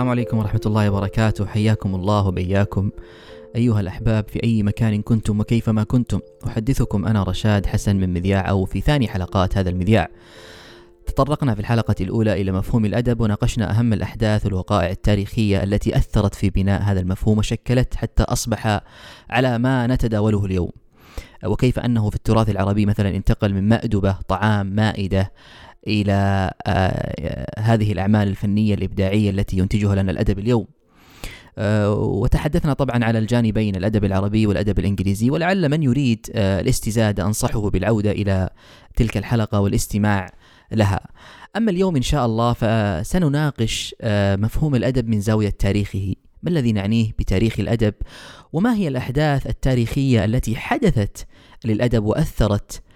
السلام 0.00 0.10
عليكم 0.10 0.38
ورحمة 0.38 0.60
الله 0.66 0.90
وبركاته. 0.90 1.46
حياكم 1.46 1.94
الله 1.94 2.26
وبياكم. 2.26 2.90
أيها 3.56 3.80
الأحباب 3.80 4.28
في 4.28 4.42
أي 4.44 4.62
مكان 4.62 5.02
كنتم 5.02 5.40
وكيفما 5.40 5.84
كنتم 5.84 6.20
أحدثكم 6.46 7.06
أنا 7.06 7.22
رشاد 7.22 7.66
حسن 7.66 7.96
من 7.96 8.12
مذياع 8.12 8.50
أو 8.50 8.64
في 8.64 8.80
ثاني 8.80 9.08
حلقات 9.08 9.58
هذا 9.58 9.70
المذياع. 9.70 10.08
تطرقنا 11.06 11.54
في 11.54 11.60
الحلقة 11.60 11.94
الأولى 12.00 12.40
إلى 12.40 12.52
مفهوم 12.52 12.84
الأدب 12.84 13.20
وناقشنا 13.20 13.70
أهم 13.78 13.92
الأحداث 13.92 14.44
والوقائع 14.46 14.90
التاريخية 14.90 15.62
التي 15.62 15.96
أثرت 15.96 16.34
في 16.34 16.50
بناء 16.50 16.82
هذا 16.82 17.00
المفهوم 17.00 17.38
وشكلت 17.38 17.94
حتى 17.94 18.22
أصبح 18.22 18.80
على 19.30 19.58
ما 19.58 19.86
نتداوله 19.86 20.44
اليوم. 20.44 20.70
وكيف 21.44 21.78
أنه 21.78 22.10
في 22.10 22.16
التراث 22.16 22.50
العربي 22.50 22.86
مثلا 22.86 23.16
انتقل 23.16 23.54
من 23.54 23.68
مأدبة 23.68 24.16
طعام 24.28 24.66
مائدة 24.66 25.32
إلى 25.86 26.50
آه، 26.66 27.60
هذه 27.60 27.92
الأعمال 27.92 28.28
الفنية 28.28 28.74
الإبداعية 28.74 29.30
التي 29.30 29.58
ينتجها 29.58 29.94
لنا 29.94 30.10
الأدب 30.10 30.38
اليوم. 30.38 30.66
آه، 31.58 31.94
وتحدثنا 31.94 32.72
طبعا 32.72 33.04
على 33.04 33.18
الجانبين 33.18 33.76
الأدب 33.76 34.04
العربي 34.04 34.46
والأدب 34.46 34.78
الإنجليزي 34.78 35.30
ولعل 35.30 35.68
من 35.68 35.82
يريد 35.82 36.26
آه، 36.34 36.60
الاستزادة 36.60 37.26
أنصحه 37.26 37.70
بالعودة 37.70 38.10
إلى 38.10 38.50
تلك 38.96 39.16
الحلقة 39.16 39.60
والاستماع 39.60 40.30
لها. 40.72 41.00
أما 41.56 41.70
اليوم 41.70 41.96
إن 41.96 42.02
شاء 42.02 42.26
الله 42.26 42.52
فسنناقش 42.52 43.94
مفهوم 44.36 44.74
الأدب 44.74 45.08
من 45.08 45.20
زاوية 45.20 45.50
تاريخه. 45.50 46.14
ما 46.42 46.50
الذي 46.50 46.72
نعنيه 46.72 47.10
بتاريخ 47.18 47.60
الأدب؟ 47.60 47.94
وما 48.52 48.74
هي 48.74 48.88
الأحداث 48.88 49.46
التاريخية 49.46 50.24
التي 50.24 50.56
حدثت 50.56 51.26
للأدب 51.64 52.04
وأثرت 52.04 52.72
آه، 52.72 52.89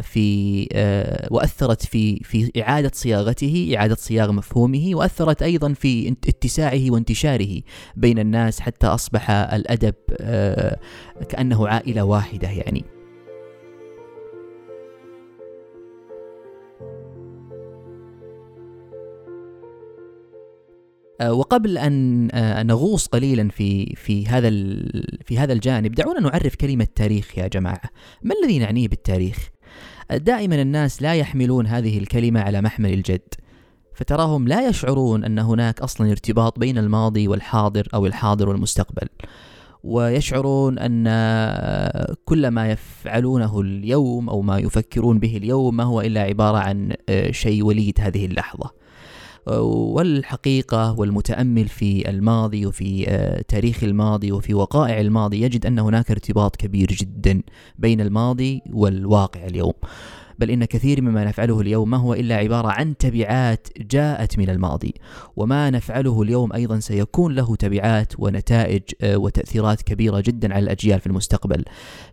في 0.00 0.68
آه، 0.72 1.28
وأثرت 1.30 1.86
في 1.86 2.16
في 2.16 2.50
إعادة 2.62 2.90
صياغته، 2.94 3.74
إعادة 3.76 3.94
صياغه 3.94 4.32
مفهومه، 4.32 4.90
وأثرت 4.94 5.42
أيضا 5.42 5.72
في 5.72 6.08
اتساعه 6.28 6.90
وانتشاره 6.90 7.60
بين 7.96 8.18
الناس 8.18 8.60
حتى 8.60 8.86
أصبح 8.86 9.30
الأدب 9.30 9.94
آه، 10.20 10.78
كأنه 11.28 11.68
عائلة 11.68 12.02
واحدة 12.02 12.48
يعني. 12.48 12.95
وقبل 21.22 21.78
أن 21.78 22.28
نغوص 22.66 23.06
قليلا 23.06 23.48
في 23.48 23.94
في 23.96 24.26
هذا 24.26 24.50
في 25.24 25.38
هذا 25.38 25.52
الجانب 25.52 25.94
دعونا 25.94 26.20
نعرف 26.20 26.54
كلمة 26.54 26.86
تاريخ 26.94 27.38
يا 27.38 27.46
جماعة. 27.46 27.90
ما 28.22 28.34
الذي 28.42 28.58
نعنيه 28.58 28.88
بالتاريخ؟ 28.88 29.50
دائما 30.10 30.62
الناس 30.62 31.02
لا 31.02 31.14
يحملون 31.14 31.66
هذه 31.66 31.98
الكلمة 31.98 32.40
على 32.40 32.60
محمل 32.60 32.92
الجد 32.92 33.34
فتراهم 33.94 34.48
لا 34.48 34.68
يشعرون 34.68 35.24
أن 35.24 35.38
هناك 35.38 35.80
أصلا 35.80 36.10
ارتباط 36.10 36.58
بين 36.58 36.78
الماضي 36.78 37.28
والحاضر 37.28 37.88
أو 37.94 38.06
الحاضر 38.06 38.48
والمستقبل 38.48 39.08
ويشعرون 39.84 40.78
أن 40.78 41.04
كل 42.24 42.48
ما 42.48 42.70
يفعلونه 42.70 43.60
اليوم 43.60 44.28
أو 44.28 44.42
ما 44.42 44.58
يفكرون 44.58 45.18
به 45.18 45.36
اليوم 45.36 45.76
ما 45.76 45.84
هو 45.84 46.00
إلا 46.00 46.20
عبارة 46.20 46.58
عن 46.58 46.92
شيء 47.30 47.64
وليد 47.64 47.98
هذه 48.00 48.26
اللحظة. 48.26 48.85
والحقيقة 49.46 51.00
والمتأمل 51.00 51.68
في 51.68 52.10
الماضي 52.10 52.66
وفي 52.66 53.04
آه، 53.08 53.42
تاريخ 53.48 53.84
الماضي 53.84 54.32
وفي 54.32 54.54
وقائع 54.54 55.00
الماضي 55.00 55.42
يجد 55.42 55.66
أن 55.66 55.78
هناك 55.78 56.10
ارتباط 56.10 56.56
كبير 56.56 56.88
جدا 56.88 57.42
بين 57.78 58.00
الماضي 58.00 58.62
والواقع 58.72 59.46
اليوم. 59.46 59.72
بل 60.38 60.50
إن 60.50 60.64
كثير 60.64 61.02
مما 61.02 61.24
نفعله 61.24 61.60
اليوم 61.60 61.90
ما 61.90 61.96
هو 61.96 62.14
إلا 62.14 62.36
عبارة 62.36 62.68
عن 62.68 62.96
تبعات 62.96 63.68
جاءت 63.80 64.38
من 64.38 64.50
الماضي. 64.50 64.94
وما 65.36 65.70
نفعله 65.70 66.22
اليوم 66.22 66.52
أيضا 66.52 66.78
سيكون 66.78 67.34
له 67.34 67.56
تبعات 67.56 68.12
ونتائج 68.18 68.82
آه، 69.00 69.16
وتأثيرات 69.16 69.82
كبيرة 69.82 70.20
جدا 70.20 70.54
على 70.54 70.62
الأجيال 70.62 71.00
في 71.00 71.06
المستقبل. 71.06 71.64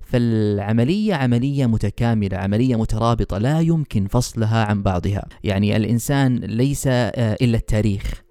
فالعملية 0.02 1.14
عملية 1.14 1.66
متكاملة 1.66 2.38
عملية 2.38 2.76
مترابطة 2.76 3.38
لا 3.38 3.60
يمكن 3.60 4.08
فصلها 4.08 4.66
عن 4.66 4.84
بعضها. 4.84 5.26
يعني 5.44 5.76
الإنسان 5.78 6.38
ليس 6.38 6.88
آه، 6.88 7.38
إلا 7.42 7.58
التاريخ. 7.58 8.24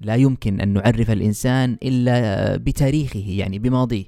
لا 0.00 0.14
يمكن 0.14 0.60
أن 0.60 0.68
نعرف 0.68 1.10
الإنسان 1.10 1.76
إلا 1.82 2.56
بتاريخه 2.56 3.24
يعني 3.26 3.58
بماضيه. 3.58 4.04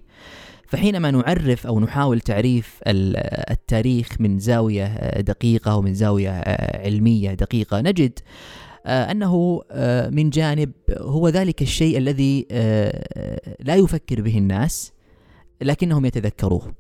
فحينما 0.67 1.11
نعرف 1.11 1.67
أو 1.67 1.81
نحاول 1.81 2.21
تعريف 2.21 2.81
التاريخ 2.87 4.21
من 4.21 4.39
زاوية 4.39 5.21
دقيقة 5.21 5.77
ومن 5.77 5.95
زاوية 5.95 6.31
علمية 6.85 7.35
دقيقة 7.35 7.81
نجد 7.81 8.19
آه، 8.87 9.11
أنه 9.11 9.63
آه، 9.71 10.09
من 10.09 10.31
جانب 10.31 10.73
هو 11.01 11.29
ذلك 11.29 11.63
الشيء 11.63 11.99
الذي 11.99 12.47
آه، 12.51 13.57
لا 13.61 13.75
يفكر 13.75 14.21
به 14.21 14.39
الناس 14.39 14.93
لكنهم 15.61 16.05
يتذكروه. 16.05 16.75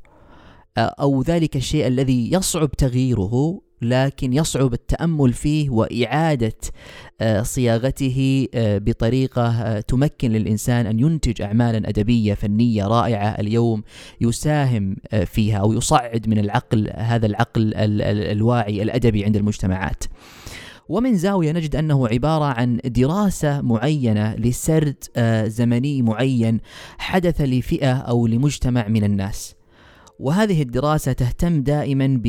أو 0.78 1.22
ذلك 1.22 1.56
الشيء 1.56 1.86
الذي 1.86 2.32
يصعب 2.32 2.70
تغييره 2.70 3.60
لكن 3.82 4.32
يصعب 4.32 4.72
التأمل 4.72 5.32
فيه 5.32 5.70
وإعادة 5.70 6.56
صياغته 7.42 8.48
آه، 8.54 8.78
بطريقة 8.78 9.48
آه، 9.48 9.80
تمكن 9.80 10.30
للإنسان 10.30 10.86
أن 10.86 11.00
ينتج 11.00 11.42
اعمالا 11.42 11.88
أدبية 11.88 12.34
فنية 12.34 12.84
رائعة 12.84 13.28
اليوم 13.28 13.82
يساهم 14.20 14.96
فيها 15.26 15.58
أو 15.58 15.72
يصعد 15.72 16.28
من 16.28 16.38
العقل 16.38 16.90
هذا 16.94 17.26
العقل 17.26 17.72
الواعي 17.74 18.82
الأدبي 18.82 19.24
عند 19.24 19.36
المجتمعات. 19.36 20.04
ومن 20.88 21.16
زاوية 21.16 21.52
نجد 21.52 21.76
أنه 21.76 22.08
عبارة 22.08 22.44
عن 22.44 22.80
دراسة 22.84 23.60
معينة 23.60 24.34
لسرد 24.34 25.04
زمني 25.46 26.02
معين 26.02 26.60
حدث 26.98 27.40
لفئة 27.40 27.92
أو 27.92 28.26
لمجتمع 28.26 28.88
من 28.88 29.04
الناس. 29.04 29.54
وهذه 30.18 30.62
الدراسة 30.62 31.12
تهتم 31.12 31.62
دائما 31.62 32.20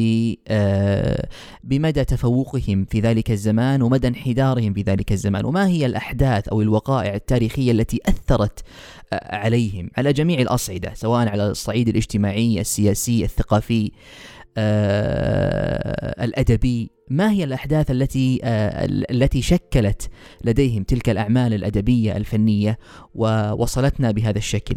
آه، 0.48 1.28
بمدى 1.64 2.06
تفوقهم 2.06 2.86
في 2.86 3.00
ذلك 3.00 3.32
الزمان 3.32 3.82
ومدى 3.82 4.08
انحدارهم 4.08 4.74
في 4.74 4.82
ذلك 4.82 5.12
الزمان. 5.12 5.46
وما 5.46 5.68
هي 5.68 5.86
الأحداث 5.86 6.48
أو 6.48 6.62
الوقائع 6.62 7.16
التاريخية 7.16 7.72
التي 7.72 8.00
أثرت 8.06 8.60
آه، 9.14 9.36
عليهم؟ 9.36 9.90
على 9.98 10.14
جميع 10.14 10.40
الأصعدة 10.40 10.94
سواء 10.94 11.28
على 11.28 11.48
الصعيد 11.48 11.90
الاجتماعي 11.90 12.62
السياسي 12.62 13.24
الثقافي 13.24 13.92
آه، 14.58 16.24
الأدبي. 16.24 16.92
ما 17.10 17.32
هي 17.32 17.44
الأحداث 17.44 17.92
التي 17.92 18.40
التي 19.12 19.42
شكلت 19.42 20.10
لديهم 20.44 20.84
تلك 20.84 21.10
الأعمال 21.10 21.54
الأدبية 21.54 22.18
الفنية 22.18 22.78
ووصلتنا 23.16 24.12
بهذا 24.12 24.38
الشكل؟ 24.38 24.76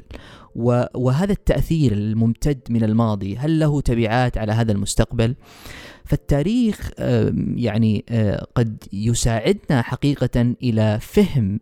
وهذا 0.95 1.33
التأثير 1.33 1.93
الممتد 1.93 2.59
من 2.71 2.85
الماضي 2.85 3.37
هل 3.37 3.59
له 3.59 3.81
تبعات 3.81 4.39
على 4.39 4.53
هذا 4.53 4.73
المستقبل؟ 4.73 5.35
فالتاريخ 6.05 6.91
يعني 7.57 8.05
آه، 8.09 8.47
قد 8.55 8.85
يساعدنا 8.93 9.83
حقيقة 9.83 10.55
إلى 10.63 10.99
فهم 11.01 11.61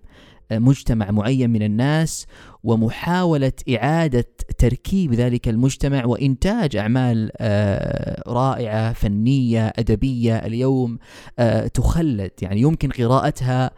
مجتمع 0.53 1.11
معين 1.11 1.51
من 1.51 1.63
الناس 1.63 2.27
ومحاولة 2.67 3.53
إعادة 3.77 4.29
تركيب 4.59 5.15
ذلك 5.15 5.49
المجتمع 5.49 6.05
وإنتاج 6.05 6.77
أعمال 6.77 7.31
آه، 7.37 8.23
رائعة 8.27 8.93
فنية 8.93 9.73
أدبية. 9.79 10.37
اليوم 10.37 10.99
آه، 11.39 11.67
تخلد 11.67 12.31
يعني 12.43 12.61
يمكن 12.61 12.91
قراءتها 12.91 13.71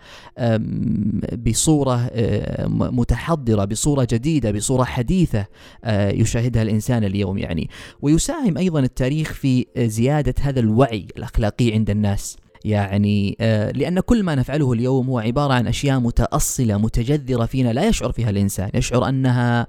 بصورة 1.37 2.11
آه، 2.13 2.67
متحضرة 2.67 3.65
بصورة 3.65 4.07
جديدة 4.11 4.51
بصورة 4.51 4.85
حديثة 4.85 5.47
يشاهدها 5.89 6.63
الإنسان 6.63 7.05
اليوم 7.05 7.39
يعني. 7.39 7.71
ويساهم 8.03 8.59
أيضا 8.59 8.81
التاريخ 8.81 9.33
في 9.33 9.67
زيادة 9.77 10.35
هذا 10.41 10.61
الوعي 10.61 11.07
الأخلاقي 11.17 11.73
عند 11.73 11.91
الناس. 11.91 12.37
يعني 12.65 13.37
آه، 13.41 13.71
لأن 13.71 14.01
كل 14.01 14.23
ما 14.23 14.35
نفعله 14.35 14.73
اليوم 14.73 15.07
هو 15.07 15.19
عبارة 15.19 15.53
عن 15.53 15.67
أشياء 15.67 16.01
متأصلة 16.01 16.79
متجذرة 16.79 17.47
فينا 17.47 17.73
لا 17.73 17.89
يشعر 17.89 18.13
فيها 18.13 18.31
الإنسان 18.31 18.71
يشعر 18.75 19.09
أنها 19.09 19.67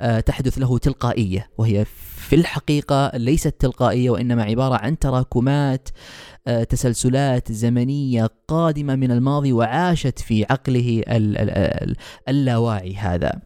آه، 0.00 0.20
تحدث 0.20 0.58
له 0.58 0.78
تلقائية 0.78 1.50
وهي 1.58 1.84
في 2.32 2.38
الحقيقة 2.38 3.10
ليست 3.14 3.54
تلقائية 3.58 4.10
وإنما 4.10 4.42
عبارة 4.42 4.74
عن 4.74 4.98
تراكمات 4.98 5.88
آه، 6.46 6.64
تسلسلات 6.64 7.52
زمنية 7.52 8.30
قادمة 8.48 8.96
من 8.96 9.10
الماضي 9.10 9.52
وعاشت 9.52 10.18
في 10.18 10.44
عقله 10.50 11.02
اللاواعي 12.28 12.94
هذا. 12.94 13.42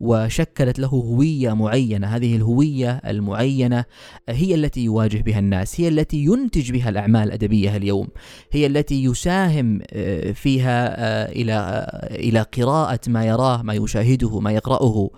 وشكلت 0.00 0.78
له 0.78 0.88
هوية 0.88 1.52
معينة 1.52 2.06
هذه 2.06 2.36
الهوية 2.36 2.90
المعينة 3.06 3.84
هي 4.28 4.54
التي 4.54 4.80
يواجه 4.80 5.22
بها 5.22 5.38
الناس 5.38 5.80
هي 5.80 5.88
التي 5.88 6.24
ينتج 6.24 6.72
بها 6.72 6.88
الأعمال 6.88 7.22
الأدبية 7.22 7.76
اليوم 7.76 8.08
هي 8.50 8.66
التي 8.66 9.04
يساهم 9.04 9.80
آه، 9.92 10.32
فيها 10.32 10.94
آه، 10.98 11.32
إلى 11.32 11.86
إلى 12.10 12.42
قراءة 12.42 13.00
ما 13.08 13.24
يراه 13.24 13.62
ما 13.62 13.74
يشاهده 13.74 14.40
ما 14.40 14.52
يقرأه 14.52 15.10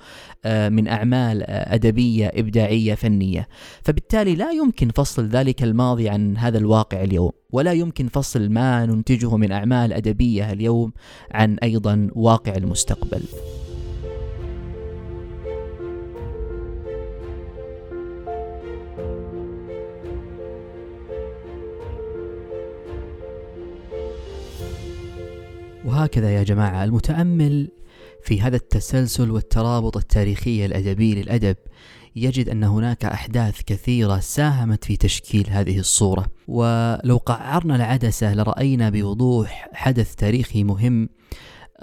من 0.47 0.89
أعمال 0.89 1.43
أدبية 1.51 2.31
إبداعية 2.35 2.95
فنية. 3.01 3.49
فبالتالي 3.83 4.35
لا 4.35 4.51
يمكن 4.51 4.89
فصل 4.89 5.27
ذلك 5.29 5.63
الماضي 5.63 6.09
عن 6.09 6.37
هذا 6.37 6.59
الواقع 6.59 7.03
اليوم 7.03 7.31
ولا 7.51 7.73
يمكن 7.73 8.09
فصل 8.09 8.49
ما 8.49 8.87
ننتجه 8.87 9.37
من 9.37 9.53
أعمال 9.53 9.93
أدبية 9.93 10.53
اليوم 10.53 10.93
عن 11.31 11.57
أيضا 11.63 12.11
واقع 12.15 12.55
المستقبل. 12.57 13.23
وهكذا 25.85 26.31
يا 26.31 26.43
جماعة 26.43 26.85
المتأمل 26.85 27.69
في 28.23 28.41
هذا 28.41 28.57
التسلسل 28.57 29.31
والترابط 29.31 29.97
التاريخي 29.97 30.67
الأدبي 30.67 31.15
للأدب 31.15 31.57
يجد 32.17 32.49
أن 32.49 32.65
هناك 32.65 33.05
أحداث 33.05 33.61
كثيرة 33.67 34.19
ساهمت 34.19 34.85
في 34.85 34.97
تشكيل 34.97 35.47
هذه 35.51 35.79
الصورة. 35.79 36.27
ولو 36.49 37.17
قعرنا 37.17 37.77
العدسة 37.77 38.35
لرأينا 38.35 38.91
بوضوح 38.91 39.69
حدث 39.73 40.15
تاريخي 40.15 40.65
مهم 40.65 41.09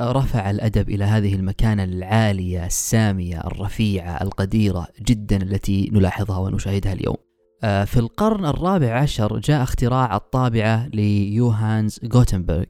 رفع 0.01 0.49
الأدب 0.49 0.89
إلى 0.89 1.03
هذه 1.03 1.35
المكانة 1.35 1.83
العالية 1.83 2.65
السامية 2.65 3.39
الرفيعة 3.39 4.21
القديرة 4.21 4.87
جدا 5.01 5.37
التي 5.37 5.89
نلاحظها 5.93 6.37
ونشاهدها 6.37 6.93
اليوم. 6.93 7.15
آه، 7.63 7.83
في 7.83 7.99
القرن 7.99 8.45
الرابع 8.45 8.93
عشر 8.93 9.39
جاء 9.39 9.63
اختراع 9.63 10.15
الطابعة 10.15 10.87
ليوهانز 10.87 11.99
غوتنبرغ. 12.13 12.65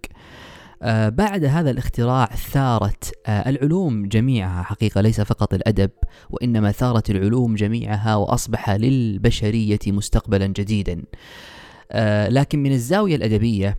بعد 1.09 1.45
هذا 1.45 1.71
الاختراع 1.71 2.25
ثارت 2.25 3.11
آه، 3.25 3.49
العلوم 3.49 4.07
جميعها 4.07 4.63
حقيقة 4.63 5.01
ليس 5.01 5.21
فقط 5.21 5.53
الأدب 5.53 5.91
وإنما 6.29 6.71
ثارت 6.71 7.09
العلوم 7.09 7.55
جميعها 7.55 8.15
وأصبح 8.15 8.69
للبشرية 8.69 9.79
مستقبلا 9.87 10.47
جديدا. 10.47 11.03
آه، 11.91 12.29
لكن 12.29 12.63
من 12.63 12.71
الزاوية 12.71 13.15
الأدبية 13.15 13.77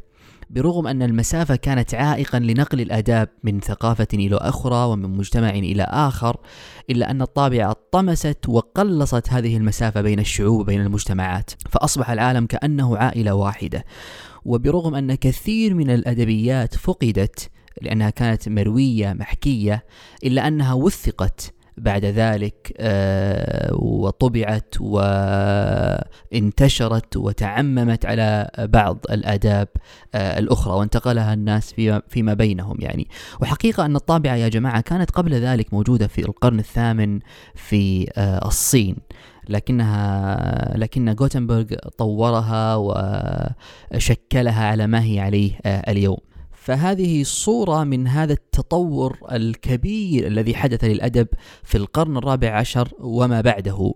برغم 0.51 0.87
أن 0.87 1.03
المسافة 1.03 1.57
كانت 1.57 1.95
عائقا 1.95 2.39
لنقل 2.39 2.81
الآداب 2.81 3.29
من 3.45 3.61
ثقافة 3.61 4.07
إلى 4.15 4.37
أخرى 4.37 4.85
ومن 4.85 5.17
مجتمع 5.17 5.51
إلى 5.51 5.83
آخر 5.83 6.37
إلا 6.91 7.11
أن 7.11 7.23
الطابعة 7.23 7.77
طمست 7.93 8.49
وقلصت 8.49 9.29
هذه 9.31 9.57
المسافة 9.57 10.01
بين 10.01 10.19
الشعوب 10.19 10.61
وبين 10.61 10.81
المجتمعات 10.81 11.51
فأصبح 11.71 12.11
العالم 12.11 12.47
كأنه 12.47 12.97
عائلة 12.97 13.35
واحدة. 13.35 13.85
وبرغم 14.49 14.95
أن 14.95 15.15
كثير 15.15 15.75
من 15.75 15.91
الأدبيات 15.91 16.75
فقدت 16.75 17.51
لأنها 17.83 18.11
كانت 18.11 18.49
مروية 18.49 19.13
محكية 19.13 19.85
إلا 20.25 20.49
أنها 20.49 20.73
وثقت 20.75 21.53
بعد 21.77 22.05
ذلك 22.05 22.75
آه، 22.79 23.75
وطبعت 23.75 24.75
وانتشرت 26.31 27.17
وتعممت 27.17 28.07
على 28.07 28.51
بعض 28.59 29.05
الآداب 29.11 29.69
آه، 30.15 30.39
الأخرى 30.39 30.75
وانتقلها 30.75 31.35
الناس 31.35 31.75
فيما 32.09 32.35
بينهم 32.35 32.77
يعني. 32.81 33.09
وحقيقة 33.41 33.85
أن 33.85 33.97
الطابعة 33.97 34.35
يا 34.35 34.49
جماعة 34.49 34.81
كانت 34.81 35.11
قبل 35.11 35.35
ذلك 35.35 35.75
موجودة 35.75 36.07
في 36.07 36.21
القرن 36.21 36.59
الثامن 36.59 37.21
في 37.55 38.11
آه، 38.17 38.47
الصين. 38.47 38.97
لكنها 39.49 40.77
لكن 40.77 41.09
غوتنبرغ 41.21 41.65
طورها 41.99 42.77
وشكلها 42.77 44.65
على 44.67 44.87
ما 44.87 45.05
هي 45.05 45.21
عليه 45.21 45.53
اليوم. 45.67 46.19
فهذه 46.53 47.23
صورة 47.23 47.85
من 47.85 48.07
هذا 48.07 48.33
التطور 48.33 49.19
الكبير 49.33 50.27
الذي 50.27 50.55
حدث 50.55 50.85
للأدب 50.85 51.29
في 51.63 51.79
القرن 51.79 52.17
الرابع 52.17 52.51
عشر 52.51 52.89
وما 53.01 53.41
بعده. 53.41 53.95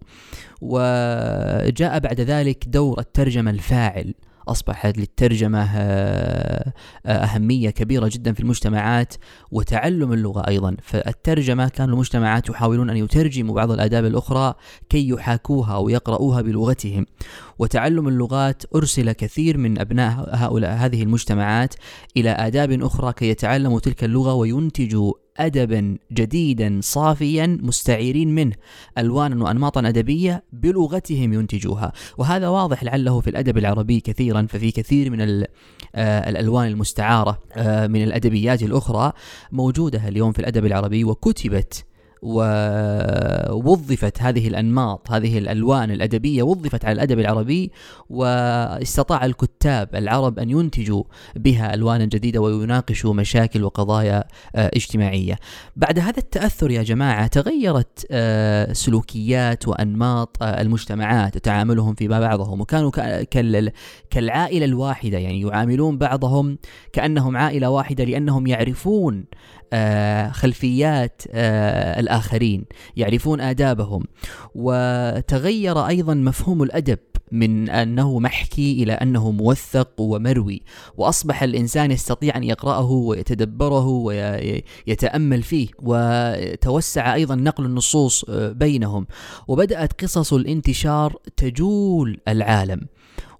وجاء 0.61 1.99
بعد 1.99 2.21
ذلك 2.21 2.65
دور 2.69 3.01
الترجمة 3.01 3.51
الفاعل. 3.51 4.15
أصبحت 4.49 4.99
للترجمة 4.99 5.69
آه، 5.75 6.73
آه، 7.07 7.13
أهمية 7.13 7.71
كبيرة 7.71 8.11
جدا 8.13 8.33
في 8.33 8.41
المجتمعات 8.41 9.15
وتعلم 9.51 10.13
اللغة 10.13 10.49
أيضا. 10.49 10.77
فالترجمة 10.83 11.69
كان 11.69 11.89
المجتمعات 11.89 12.49
يحاولون 12.49 12.91
أن 12.91 12.97
يترجموا 12.97 13.55
بعض 13.55 13.71
الآداب 13.71 14.05
الأخرى 14.05 14.55
كي 14.89 15.09
يحاكوها 15.09 15.77
ويقرؤوها 15.77 16.43
بلغتهم. 16.43 17.07
وتعلم 17.59 18.09
اللغات 18.09 18.63
أرسل 18.75 19.13
كثير 19.13 19.59
من 19.59 19.79
أبناء 19.79 20.29
هؤلاء 20.33 20.73
هذه 20.73 21.03
المجتمعات 21.03 21.75
إلى 22.17 22.31
آداب 22.31 22.83
أخرى 22.83 23.13
كي 23.13 23.29
يتعلموا 23.29 23.81
تلك 23.81 24.05
اللغة 24.05 24.35
وينتجوا 24.35 25.13
أدبا 25.37 25.99
جديدا 26.13 26.81
صافيا 26.83 27.59
مستعيرين 27.63 28.35
منه. 28.35 28.55
ألوانا 28.99 29.45
وأنماطا 29.45 29.89
أدبية 29.89 30.45
بلغتهم 30.53 31.33
ينتجوها. 31.33 31.93
وهذا 32.19 32.49
واضح 32.49 32.85
لعله 32.85 33.21
في 33.21 33.31
الأدب 33.31 33.59
العربي 33.59 34.01
كثيرا 34.01 34.47
ففي 34.49 34.71
كثير 34.71 35.11
من 35.11 35.21
آه، 35.95 36.31
الألوان 36.31 36.69
المستعارة 36.69 37.39
آه، 37.53 37.87
من 37.87 38.03
الأدبيات 38.03 38.63
الأخرى 38.63 39.13
موجودة 39.53 40.09
اليوم 40.09 40.33
في 40.33 40.39
الأدب 40.39 40.67
العربي 40.67 41.05
وكتبت 41.05 41.85
ووظفت 42.23 44.23
هذه 44.23 44.49
الأنماط 44.49 45.11
هذه 45.11 45.39
الألوان 45.39 45.91
الأدبية 45.91 46.43
وظفت 46.43 46.85
على 46.85 46.93
الأدب 46.93 47.19
العربي 47.19 47.73
واستطاع 48.11 49.25
الكتاب 49.25 49.95
العرب 49.95 50.39
أن 50.39 50.51
ينتجوا 50.51 51.03
بها 51.37 51.75
ألوانا 51.75 52.05
جديدة 52.05 52.41
ويناقشوا 52.41 53.15
مشاكل 53.15 53.65
وقضايا 53.65 54.25
آه، 54.57 54.71
اجتماعية. 54.77 55.39
بعد 55.77 55.99
هذا 55.99 56.19
التأثر 56.19 56.71
يا 56.71 56.83
جماعة 56.83 57.27
تغيرت 57.27 58.07
آه، 58.11 58.73
سلوكيات 58.73 59.69
وأنماط 59.69 60.43
آه، 60.43 60.61
المجتمعات 60.61 61.37
وتعاملهم 61.37 61.95
فيما 61.95 62.21
بعضهم 62.21 62.61
وكانوا 62.61 62.91
كالعائلة 64.11 64.65
الواحدة 64.65 65.19
يعني 65.19 65.41
يعاملون 65.41 65.99
بعضهم 65.99 66.59
كأنهم 66.93 67.37
عائلة 67.37 67.71
واحدة 67.71 68.05
لأنهم 68.05 68.47
يعرفون 68.47 69.25
خلفيات 70.33 71.23
آه، 71.31 72.01
الآخرين 72.01 72.65
يعرفون 72.97 73.41
آدابهم. 73.41 74.05
وتغير 74.55 75.87
أيضا 75.87 76.15
مفهوم 76.15 76.63
الأدب 76.63 76.99
من 77.33 77.71
أنه 77.71 78.19
محكي 78.19 78.83
إلى 78.83 78.93
أنه 78.93 79.31
موثق 79.31 80.01
ومروي. 80.01 80.63
وأصبح 80.97 81.43
الإنسان 81.43 81.91
يستطيع 81.91 82.37
أن 82.37 82.45
يقرأه 82.45 82.91
ويتدبره 82.91 83.87
ويتأمل 83.87 85.43
فيه. 85.43 85.69
وتوسع 85.79 87.15
أيضا 87.15 87.35
نقل 87.35 87.65
النصوص 87.65 88.25
آه، 88.29 88.53
بينهم. 88.53 89.07
وبدأت 89.49 90.03
قصص 90.03 90.33
الانتشار 90.33 91.17
تجول 91.37 92.21
العالم. 92.29 92.81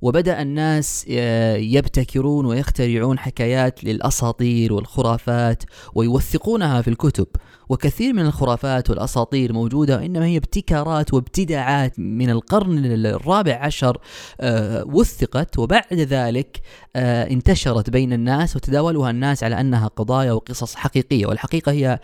وبدأ 0.03 0.43
الناس 0.43 1.07
آه، 1.11 1.57
يبتكرون 1.57 2.47
ويخترعون 2.47 3.19
حكايات 3.19 3.85
للأساطير 3.85 4.73
والخرافات 4.73 5.63
ويوثقونها 5.95 6.83
في 6.83 6.89
الكتب. 6.89 7.27
وكثير 7.73 8.13
من 8.13 8.27
الخرافات 8.27 8.91
والأساطير 8.91 9.53
موجودة 9.53 9.97
وإنما 9.97 10.27
هي 10.27 10.37
ابتكارات 10.37 11.15
وابتداعات 11.15 11.99
من 11.99 12.31
القرن 12.31 12.85
الرابع 13.07 13.55
عشر 13.55 13.99
آه، 14.41 14.85
وثقت 14.87 15.59
وبعد 15.59 15.93
ذلك 15.93 16.61
آه، 16.97 17.31
انتشرت 17.31 17.91
بين 17.91 18.13
الناس 18.13 18.57
وتداولها 18.57 19.11
الناس 19.11 19.45
على 19.45 19.61
أنها 19.61 19.89
قضايا 19.89 20.33
وقصص 20.33 20.75
حقيقية. 20.75 21.27
والحقيقة 21.27 21.73
هي 21.73 21.99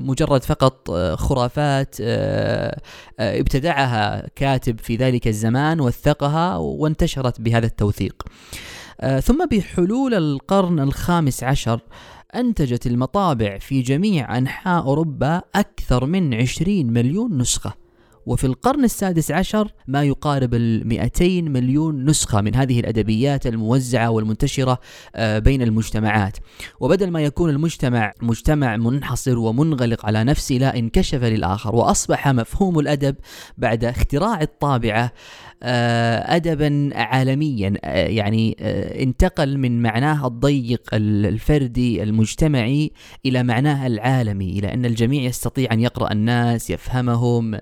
مجرد 0.00 0.42
فقط 0.42 0.90
خرافات 1.14 1.96
ابتدعها 3.20 4.26
كاتب 4.36 4.80
في 4.80 4.96
ذلك 4.96 5.28
الزمان 5.28 5.80
وثقها 5.80 6.56
وانتشرت 6.56 7.00
انتشرت 7.00 7.40
بهذا 7.40 7.66
التوثيق. 7.66 8.22
آه، 9.00 9.20
ثم 9.20 9.46
بحلول 9.46 10.14
القرن 10.14 10.80
الخامس 10.80 11.44
عشر 11.44 11.80
أنتجت 12.34 12.86
المطابع 12.86 13.58
في 13.58 13.82
جميع 13.82 14.38
أنحاء 14.38 14.82
أوروبا 14.82 15.42
أكثر 15.54 16.06
من 16.06 16.34
20 16.34 16.86
مليون 16.86 17.38
نسخة. 17.38 17.89
وفي 18.26 18.44
القرن 18.44 18.84
السادس 18.84 19.30
عشر 19.30 19.72
ما 19.86 20.04
يقارب 20.04 20.54
ال 20.54 20.88
200 20.88 21.24
مليون 21.42 22.04
نسخة 22.04 22.40
من 22.40 22.54
هذه 22.54 22.80
الأدبيات 22.80 23.46
الموزعة 23.46 24.10
والمنتشرة 24.10 24.78
آه، 25.14 25.38
بين 25.38 25.62
المجتمعات. 25.62 26.36
وبدل 26.80 27.10
ما 27.10 27.20
يكون 27.20 27.50
المجتمع 27.50 28.12
مجتمع 28.22 28.76
منحصر 28.76 29.38
ومنغلق 29.38 30.06
على 30.06 30.24
نفسه 30.24 30.54
لا 30.54 30.78
انكشف 30.78 31.24
للآخر 31.24 31.76
وأصبح 31.76 32.28
مفهوم 32.28 32.78
الأدب 32.78 33.16
بعد 33.58 33.84
اختراع 33.84 34.40
الطابعة 34.40 35.12
آه، 35.62 36.36
ادبا 36.36 36.90
عالميا 36.94 37.74
آه، 37.84 38.06
يعني 38.06 38.56
انتقل 39.02 39.58
من 39.58 39.82
معناه 39.82 40.26
الضيق 40.26 40.82
الفردي 40.92 42.02
المجتمعي 42.02 42.92
إلى 43.26 43.42
معناه 43.42 43.86
العالمي 43.86 44.58
إلى 44.58 44.74
أن 44.74 44.84
الجميع 44.84 45.22
يستطيع 45.22 45.72
أن 45.72 45.80
يقرأ 45.80 46.12
الناس 46.12 46.70
يفهمهم 46.70 47.58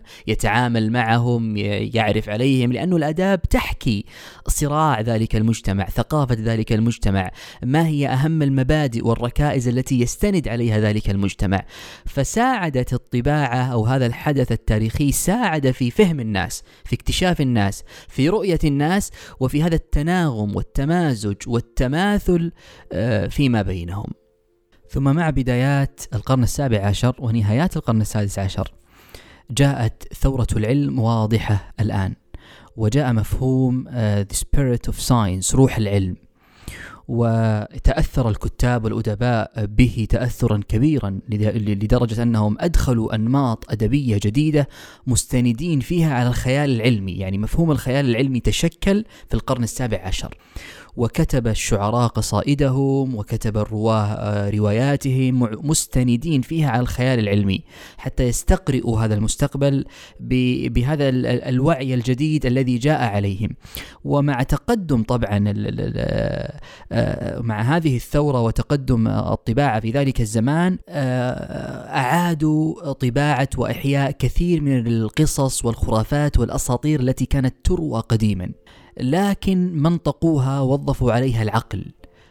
يتعامل 0.48 0.92
معهم 0.92 1.56
يعرف 1.56 2.28
عليهم 2.28 2.72
لأنه 2.72 2.96
الأداب 2.96 3.42
تحكي 3.42 4.04
صراع 4.46 5.00
ذلك 5.00 5.36
المجتمع 5.36 5.86
ثقافة 5.86 6.36
ذلك 6.40 6.72
المجتمع 6.72 7.30
ما 7.62 7.86
هي 7.86 8.08
أهم 8.08 8.42
المبادئ 8.42 9.06
والركائز 9.06 9.68
التي 9.68 10.00
يستند 10.00 10.48
عليها 10.48 10.80
ذلك 10.80 11.10
المجتمع. 11.10 11.64
فساعدت 12.06 12.92
الطباعة 12.92 13.72
أو 13.72 13.86
هذا 13.86 14.06
الحدث 14.06 14.52
التاريخي 14.52 15.12
ساعد 15.12 15.70
في 15.70 15.90
فهم 15.90 16.20
الناس 16.20 16.62
في 16.84 16.96
اكتشاف 16.96 17.40
الناس 17.40 17.82
في 18.08 18.28
رؤية 18.28 18.58
الناس 18.64 19.10
وفي 19.40 19.62
هذا 19.62 19.74
التناغم 19.74 20.56
والتمازج 20.56 21.36
والتماثل 21.46 22.52
آه، 22.92 23.26
فيما 23.26 23.62
بينهم. 23.62 24.06
ثم 24.90 25.02
مع 25.02 25.30
بدايات 25.30 26.00
القرن 26.14 26.42
السابع 26.42 26.86
عشر 26.86 27.16
ونهايات 27.18 27.76
القرن 27.76 28.00
السادس 28.00 28.38
عشر 28.38 28.78
جاءت 29.50 30.14
ثورة 30.14 30.46
العلم 30.56 30.98
واضحة 30.98 31.74
الآن 31.80 32.14
وجاء 32.76 33.12
مفهوم 33.12 33.84
uh, 33.88 33.90
the 34.32 34.36
spirit 34.36 34.92
of 34.92 34.94
science 35.08 35.54
روح 35.54 35.76
العلم. 35.76 36.16
وتأثر 37.08 38.28
الكتاب 38.28 38.84
والأدباء 38.84 39.66
به 39.66 40.06
تأثرا 40.10 40.60
كبيرا 40.68 41.20
لدرجة 41.28 42.22
أنهم 42.22 42.56
أدخلوا 42.60 43.14
أنماط 43.14 43.70
أدبية 43.70 44.20
جديدة 44.22 44.68
مستندين 45.06 45.80
فيها 45.80 46.14
على 46.14 46.28
الخيال 46.28 46.70
العلمي. 46.70 47.12
يعني 47.12 47.38
مفهوم 47.38 47.70
الخيال 47.70 48.10
العلمي 48.10 48.40
تشكل 48.40 49.04
في 49.28 49.34
القرن 49.34 49.62
السابع 49.62 49.98
عشر. 49.98 50.34
وكتب 50.98 51.46
الشعراء 51.46 52.06
قصائدهم 52.06 53.14
وكتب 53.14 53.56
الرواة 53.56 54.04
آه، 54.04 54.50
رواياتهم 54.50 55.48
مستندين 55.68 56.40
فيها 56.40 56.70
على 56.70 56.80
الخيال 56.80 57.18
العلمي 57.18 57.64
حتى 57.96 58.22
يستقرئوا 58.22 59.00
هذا 59.00 59.14
المستقبل 59.14 59.84
بهذا 60.20 61.08
الوعي 61.48 61.94
الجديد 61.94 62.46
الذي 62.46 62.78
جاء 62.78 63.02
عليهم. 63.02 63.50
ومع 64.04 64.42
تقدم 64.42 65.02
طبعا 65.02 65.44
آه، 66.92 67.40
مع 67.40 67.60
هذه 67.60 67.96
الثورة 67.96 68.42
وتقدم 68.42 69.08
الطباعة 69.08 69.80
في 69.80 69.90
ذلك 69.90 70.20
الزمان 70.20 70.78
آه، 70.88 71.96
أعادوا 71.96 72.92
طباعة 72.92 73.48
وإحياء 73.58 74.10
كثير 74.10 74.60
من 74.60 74.86
القصص 74.86 75.64
والخرافات 75.64 76.38
والأساطير 76.38 77.00
التي 77.00 77.26
كانت 77.26 77.54
تروى 77.64 78.00
قديما. 78.00 78.50
لكن 79.00 79.82
منطقوها 79.82 80.60
وظفوا 80.60 81.12
عليها 81.12 81.42
العقل. 81.42 81.84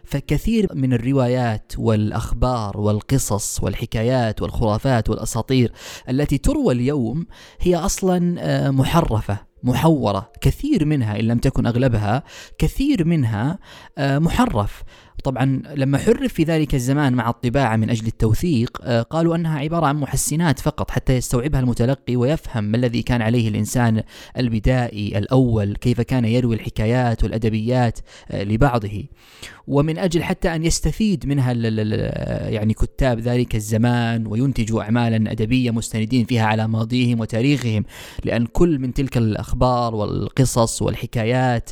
فكثير 0.04 0.68
من 0.74 0.94
الروايات 0.94 1.72
والأخبار 1.78 2.80
والقصص 2.80 3.64
والحكايات 3.64 4.42
والخرافات 4.42 5.10
والأساطير 5.10 5.72
التي 6.10 6.38
تروى 6.38 6.74
اليوم 6.74 7.26
هي 7.60 7.76
أصلا 7.76 8.36
آه، 8.40 8.70
محرفة 8.70 9.38
محورة. 9.64 10.32
كثير 10.42 10.86
منها 10.86 11.20
إن 11.20 11.26
لم 11.26 11.38
تكن 11.38 11.66
أغلبها 11.68 12.24
كثير 12.58 13.06
منها 13.06 13.60
آه، 13.98 14.20
محرف. 14.20 14.84
طبعا 15.28 15.62
لما 15.76 15.98
حرف 15.98 16.34
في 16.34 16.44
ذلك 16.44 16.76
الزمان 16.76 17.14
مع 17.14 17.30
الطباعة 17.30 17.76
من 17.76 17.90
أجل 17.90 18.08
التوثيق 18.08 18.78
آه، 18.84 19.02
قالوا 19.02 19.36
أنها 19.36 19.60
عبارة 19.60 19.86
عن 19.86 19.98
محسنات 19.98 20.60
فقط 20.60 20.92
حتى 20.92 21.14
يستوعبها 21.14 21.60
المتلقي 21.60 22.16
ويفهم 22.16 22.64
ما 22.64 22.78
الذي 22.78 23.02
كان 23.02 23.22
عليه 23.22 23.50
الإنسان 23.50 24.04
البدائي 24.38 25.18
الأول 25.18 25.76
كيف 25.76 26.02
كان 26.02 26.26
يروي 26.26 26.56
الحكايات 26.56 27.24
والأدبيات 27.24 28.00
آه، 28.32 28.44
لبعضه. 28.44 29.04
ومن 29.68 29.98
أجل 29.98 30.24
حتى 30.24 30.56
أن 30.56 30.64
يستفيد 30.66 31.26
منها 31.26 31.54
يعني 32.50 32.74
كتاب 32.74 33.20
ذلك 33.20 33.56
الزمان 33.56 34.28
وينتجوا 34.28 34.82
أعمالا 34.82 35.32
أدبية 35.32 35.72
مستندين 35.72 36.26
فيها 36.26 36.46
على 36.46 36.68
ماضيهم 36.68 37.20
وتاريخهم 37.20 37.86
لأن 38.24 38.46
كل 38.46 38.80
من 38.80 38.94
تلك 38.94 39.18
الأخبار 39.18 39.96
والقصص 39.96 40.82
والحكايات 40.82 41.70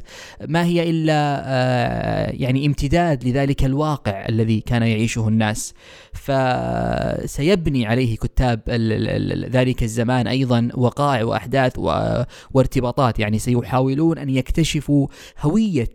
ما 0.48 0.66
هي 0.66 0.90
إلا 0.90 1.42
آه، 1.46 2.32
يعني 2.32 2.66
امتداد 2.66 3.24
لذلك 3.24 3.45
الواقع 3.64 4.26
الذي 4.30 4.62
كان 4.62 4.84
يعيشه 4.84 5.28
الناس. 5.28 5.74
فسيبني 6.14 7.86
عليه 7.86 8.16
كتاب 8.16 8.62
ذلك 9.52 9.84
الزمان 9.84 10.28
أيضا 10.28 10.70
وقائع 10.74 11.24
وأحداث 11.24 11.80
وارتباطات. 12.54 13.20
يعني 13.20 13.40
سيحاولون 13.40 14.18
أن 14.18 14.30
يكتشفوا 14.30 15.08
هوية 15.42 15.90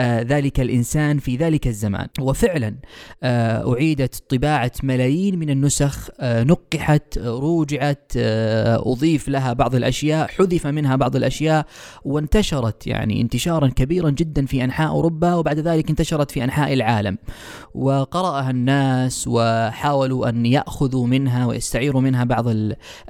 ذلك 0.00 0.60
الإنسان 0.60 1.18
في 1.18 1.36
ذلك 1.36 1.66
الزمان. 1.66 2.06
وفعلا 2.20 2.74
آه، 3.22 3.72
أعيدت 3.72 4.22
طباعة 4.28 4.72
ملايين 4.82 5.38
من 5.38 5.50
النسخ 5.50 6.08
آه، 6.20 6.44
نقحت 6.44 7.18
روجعت 7.18 8.12
أضيف 8.16 9.28
لها 9.28 9.52
بعض 9.52 9.74
الأشياء 9.74 10.28
حذف 10.28 10.66
منها 10.66 10.96
بعض 10.96 11.16
الأشياء 11.16 11.66
وانتشرت 12.04 12.86
يعني 12.86 13.20
انتشارا 13.20 13.68
كبيرا 13.68 14.10
جدا 14.10 14.46
في 14.46 14.64
أنحاء 14.64 14.88
أوروبا 14.88 15.34
وبعد 15.34 15.58
ذلك 15.58 15.90
انتشرت 15.90 16.30
في 16.30 16.44
أنحاء 16.44 16.72
العالم. 16.72 17.18
وقرأها 17.74 18.50
الناس 18.50 19.28
وحاولوا 19.28 20.28
أن 20.28 20.46
يأخذوا 20.46 21.06
منها 21.06 21.46
ويستعيروا 21.46 22.00
منها 22.00 22.24
بعض 22.24 22.44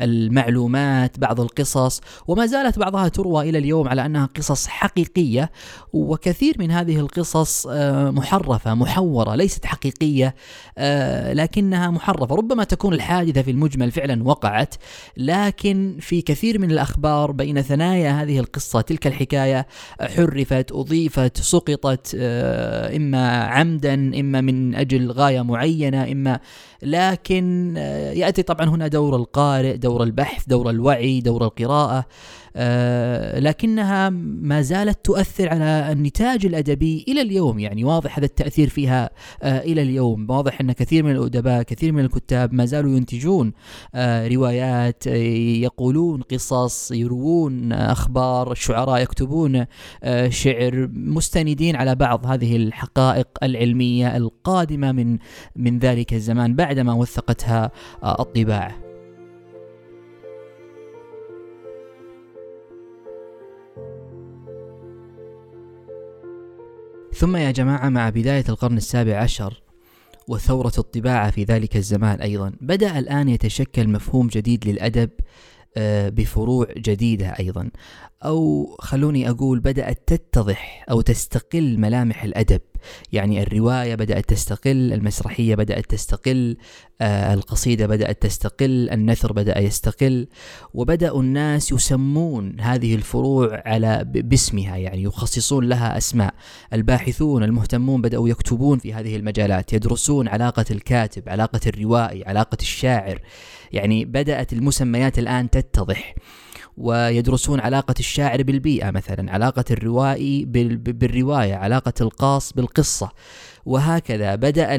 المعلومات 0.00 1.18
بعض 1.18 1.40
القصص 1.40 2.00
وما 2.26 2.46
زالت 2.46 2.78
بعضها 2.78 3.08
تروى 3.08 3.50
إلى 3.50 3.58
اليوم 3.58 3.88
على 3.88 4.06
أنها 4.06 4.26
قصص 4.26 4.66
حقيقية 4.66 5.50
وكثير 5.92 6.56
من 6.58 6.71
هذه 6.72 7.00
القصص 7.00 7.66
آه، 7.70 8.10
محرفة 8.10 8.74
محورة 8.74 9.34
ليست 9.34 9.66
حقيقية 9.66 10.34
آه، 10.78 11.32
لكنها 11.32 11.90
محرفة. 11.90 12.34
ربما 12.34 12.64
تكون 12.64 12.94
الحادثة 12.94 13.42
في 13.42 13.50
المجمل 13.50 13.90
فعلا 13.90 14.24
وقعت 14.24 14.74
لكن 15.16 15.96
في 16.00 16.22
كثير 16.22 16.58
من 16.58 16.70
الأخبار 16.70 17.32
بين 17.32 17.62
ثنايا 17.62 18.22
هذه 18.22 18.38
القصة 18.38 18.80
تلك 18.80 19.06
الحكاية 19.06 19.66
حرفت 20.00 20.72
أضيفت 20.72 21.36
سقطت 21.36 22.16
آه، 22.18 22.96
إما 22.96 23.44
عمدا 23.44 23.94
إما 23.94 24.40
من 24.40 24.74
أجل 24.74 25.10
غاية 25.10 25.42
معينة 25.42 26.12
إما 26.12 26.40
لكن 26.82 27.76
يأتي 28.16 28.42
طبعا 28.42 28.68
هنا 28.68 28.88
دور 28.88 29.16
القارئ 29.16 29.76
دور 29.76 30.02
البحث 30.02 30.48
دور 30.48 30.70
الوعي 30.70 31.20
دور 31.20 31.44
القراءة 31.44 32.06
آه، 32.56 33.38
لكنها 33.38 34.10
ما 34.10 34.62
زالت 34.62 35.04
تؤثر 35.04 35.48
على 35.48 35.92
النتاج 35.92 36.46
الأدبي 36.46 37.04
إلى 37.08 37.20
اليوم. 37.20 37.58
يعني 37.58 37.84
واضح 37.84 38.18
هذا 38.18 38.26
التأثير 38.26 38.68
فيها 38.68 39.10
آه، 39.42 39.58
إلى 39.58 39.82
اليوم. 39.82 40.26
واضح 40.30 40.60
أن 40.60 40.72
كثير 40.72 41.04
من 41.04 41.10
الأدباء 41.10 41.62
كثير 41.62 41.92
من 41.92 42.04
الكتاب 42.04 42.54
ما 42.54 42.64
زالوا 42.64 42.96
ينتجون 42.96 43.52
آه، 43.94 44.28
روايات 44.28 45.06
يقولون 45.06 46.22
قصص 46.22 46.90
يروون 46.90 47.72
أخبار 47.72 48.52
الشعراء 48.52 49.02
يكتبون 49.02 49.66
شعر 50.28 50.88
مستندين 50.92 51.76
على 51.76 51.94
بعض 51.94 52.26
هذه 52.26 52.56
الحقائق 52.56 53.28
العلمية 53.42 54.16
القادمة 54.16 54.92
من 54.92 55.18
من 55.56 55.78
ذلك 55.78 56.14
الزمان. 56.14 56.54
بعدما 56.72 56.92
وثقتها 56.92 57.70
الطباعه 58.04 58.82
ثم 67.14 67.36
يا 67.36 67.50
جماعة 67.50 67.88
مع 67.88 68.10
بداية 68.10 68.44
القرن 68.48 68.76
السابع 68.76 69.16
عشر 69.16 69.62
وثورة 70.28 70.72
الطباعة 70.78 71.30
في 71.30 71.44
ذلك 71.44 71.76
الزمان 71.76 72.20
أيضا 72.20 72.52
بدأ 72.60 72.98
الآن 72.98 73.28
يتشكل 73.28 73.88
مفهوم 73.88 74.26
جديد 74.26 74.68
للأدب 74.68 75.10
آه، 75.76 76.08
بفروع 76.08 76.66
جديدة 76.76 77.26
أيضا. 77.26 77.70
أو 78.24 78.76
خلوني 78.80 79.30
أقول 79.30 79.60
بدأت 79.60 80.02
تتضح 80.06 80.84
أو 80.90 81.00
تستقل 81.00 81.78
ملامح 81.78 82.24
الأدب. 82.24 82.60
يعني 83.12 83.42
الرواية 83.42 83.94
بدأت 83.94 84.28
تستقل 84.28 84.92
المسرحية 84.92 85.54
بدأت 85.54 85.86
تستقل 85.86 86.56
آه، 87.00 87.34
القصيدة 87.34 87.86
بدأت 87.86 88.22
تستقل 88.22 88.90
النثر 88.90 89.32
بدأ 89.32 89.58
يستقل 89.58 90.26
وبدأوا 90.74 91.22
الناس 91.22 91.72
يسمون 91.72 92.60
هذه 92.60 92.94
الفروع 92.94 93.62
على 93.66 94.04
باسمها 94.04 94.76
يعني 94.76 95.02
يخصصون 95.02 95.68
لها 95.68 95.96
أسماء. 95.96 96.34
الباحثون 96.72 97.42
المهتمون 97.42 98.02
بدأوا 98.02 98.28
يكتبون 98.28 98.78
في 98.78 98.94
هذه 98.94 99.16
المجالات 99.16 99.72
يدرسون 99.72 100.28
علاقة 100.28 100.64
الكاتب 100.70 101.28
علاقة 101.28 101.60
الروائي 101.66 102.24
علاقة 102.24 102.58
الشاعر. 102.60 103.22
يعني 103.72 104.04
بدأت 104.04 104.52
المسميات 104.52 105.18
الآن 105.18 105.50
تتضح. 105.50 106.14
ويدرسون 106.76 107.60
علاقة 107.60 107.94
الشاعر 107.98 108.42
بالبيئة 108.42 108.90
مثلا 108.90 109.32
علاقة 109.32 109.64
الروائي 109.70 110.44
بالرواية 110.44 111.54
علاقة 111.54 111.92
القاص 112.00 112.52
بالقصة. 112.52 113.10
وهكذا 113.66 114.34
بدأ 114.34 114.76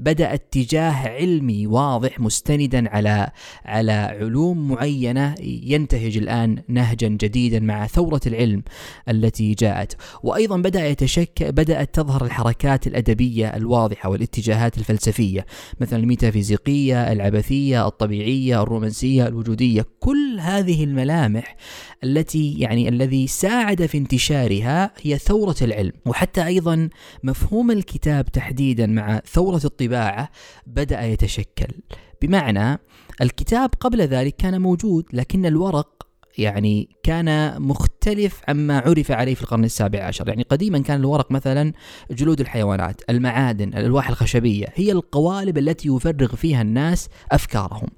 بدأ 0.00 0.34
اتجاه 0.34 1.08
علمي 1.08 1.66
واضح 1.66 2.20
مستندا 2.20 2.88
على 2.88 3.30
على 3.64 3.92
علوم 3.92 4.68
معينة. 4.68 5.34
ينتهج 5.40 6.16
الآن 6.16 6.62
نهجا 6.68 7.08
جديدا 7.08 7.60
مع 7.60 7.86
ثورة 7.86 8.20
العلم 8.26 8.62
التي 9.08 9.54
جاءت. 9.54 9.96
وأيضا 10.22 10.56
بدأ 10.56 10.88
يتشكل 10.88 11.52
بدأت 11.52 11.94
تظهر 11.94 12.24
الحركات 12.24 12.86
الأدبية 12.86 13.56
الواضحة 13.56 14.08
والاتجاهات 14.08 14.78
الفلسفية 14.78 15.46
مثلا 15.80 15.98
الميتافيزيقية 15.98 17.12
العبثية 17.12 17.86
الطبيعية 17.86 18.62
الرومانسية 18.62 19.26
الوجودية. 19.28 19.86
كل 20.00 20.38
هذه 20.40 20.84
الملامح 20.84 21.56
التي 22.04 22.54
يعني 22.58 22.88
الذي 22.88 23.26
ساعد 23.26 23.86
في 23.86 23.98
انتشارها 23.98 24.90
هي 25.02 25.18
ثورة 25.18 25.56
العلم. 25.62 25.92
وحتى 26.06 26.46
أيضا 26.46 26.88
مفهوم 27.22 27.70
الكتاب 27.70 28.21
تحديدا 28.28 28.86
مع 28.86 29.20
ثورة 29.32 29.60
الطباعة 29.64 30.30
بدأ 30.66 31.02
يتشكل. 31.02 31.68
بمعنى 32.22 32.78
الكتاب 33.20 33.70
قبل 33.80 34.00
ذلك 34.00 34.36
كان 34.36 34.60
موجود 34.60 35.04
لكن 35.12 35.46
الورق 35.46 36.06
يعني 36.38 36.88
كان 37.02 37.62
مختلف 37.62 38.40
عما 38.48 38.78
عرف 38.78 39.10
عليه 39.10 39.34
في 39.34 39.42
القرن 39.42 39.64
السابع 39.64 40.04
عشر. 40.04 40.28
يعني 40.28 40.42
قديما 40.42 40.78
كان 40.78 41.00
الورق 41.00 41.32
مثلا 41.32 41.72
جلود 42.10 42.40
الحيوانات 42.40 43.00
المعادن 43.10 43.68
الألواح 43.68 44.08
الخشبية 44.08 44.66
هي 44.74 44.92
القوالب 44.92 45.58
التي 45.58 45.88
يفرغ 45.88 46.36
فيها 46.36 46.62
الناس 46.62 47.08
أفكارهم. 47.32 47.88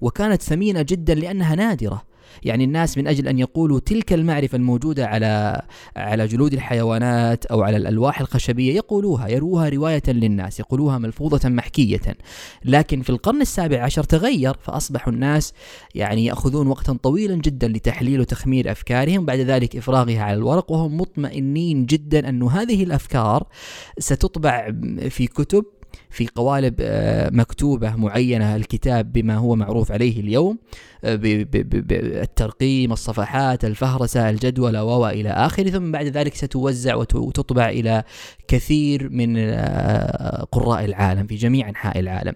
وكانت 0.00 0.42
ثمينة 0.42 0.82
جدا 0.82 1.14
لأنها 1.14 1.54
نادرة. 1.54 2.09
يعني 2.42 2.64
الناس 2.64 2.98
من 2.98 3.06
أجل 3.06 3.28
أن 3.28 3.38
يقولوا 3.38 3.80
تلك 3.80 4.12
المعرفة 4.12 4.56
الموجودة 4.56 5.06
على 5.06 5.62
على 5.96 6.26
جلود 6.26 6.52
الحيوانات 6.52 7.46
أو 7.46 7.62
على 7.62 7.76
الألواح 7.76 8.20
الخشبية 8.20 8.74
يقولوها 8.74 9.28
يروها 9.28 9.68
رواية 9.68 10.02
للناس 10.08 10.60
يقولوها 10.60 10.98
ملفوظة 10.98 11.48
محكية. 11.48 12.00
لكن 12.64 13.02
في 13.02 13.10
القرن 13.10 13.40
السابع 13.40 13.82
عشر 13.82 14.04
تغير 14.04 14.56
فاصبح 14.62 15.08
الناس 15.08 15.52
يعني 15.94 16.24
يأخذون 16.24 16.66
وقتا 16.66 16.98
طويلا 17.02 17.34
جدا 17.34 17.68
لتحليل 17.68 18.20
وتخمير 18.20 18.72
أفكارهم 18.72 19.24
بعد 19.26 19.38
ذلك 19.38 19.76
إفراغها 19.76 20.22
على 20.22 20.36
الورق 20.36 20.72
وهم 20.72 20.96
مطمئنين 20.96 21.86
جدا 21.86 22.28
أن 22.28 22.42
هذه 22.42 22.84
الأفكار 22.84 23.46
ستطبع 23.98 24.72
في 25.08 25.26
كتب 25.26 25.64
في 26.10 26.28
قوالب 26.34 26.74
آه، 26.80 27.30
مكتوبة 27.32 27.96
معينة 27.96 28.56
الكتاب 28.56 29.12
بما 29.12 29.36
هو 29.36 29.56
معروف 29.56 29.92
عليه 29.92 30.20
اليوم 30.20 30.58
آه، 31.04 31.14
بالترقيم 31.14 32.92
الصفحات 32.92 33.64
الفهرسة 33.64 34.30
الجدول 34.30 34.76
و 34.76 35.08
إلى 35.08 35.28
آخره. 35.30 35.70
ثم 35.70 35.92
بعد 35.92 36.06
ذلك 36.06 36.34
ستوزع 36.34 36.94
وتطبع 36.94 37.68
إلى 37.68 38.04
كثير 38.48 39.08
من 39.08 39.34
آه، 39.38 40.46
قراء 40.52 40.84
العالم 40.84 41.26
في 41.26 41.34
جميع 41.34 41.68
أنحاء 41.68 41.98
العالم. 41.98 42.34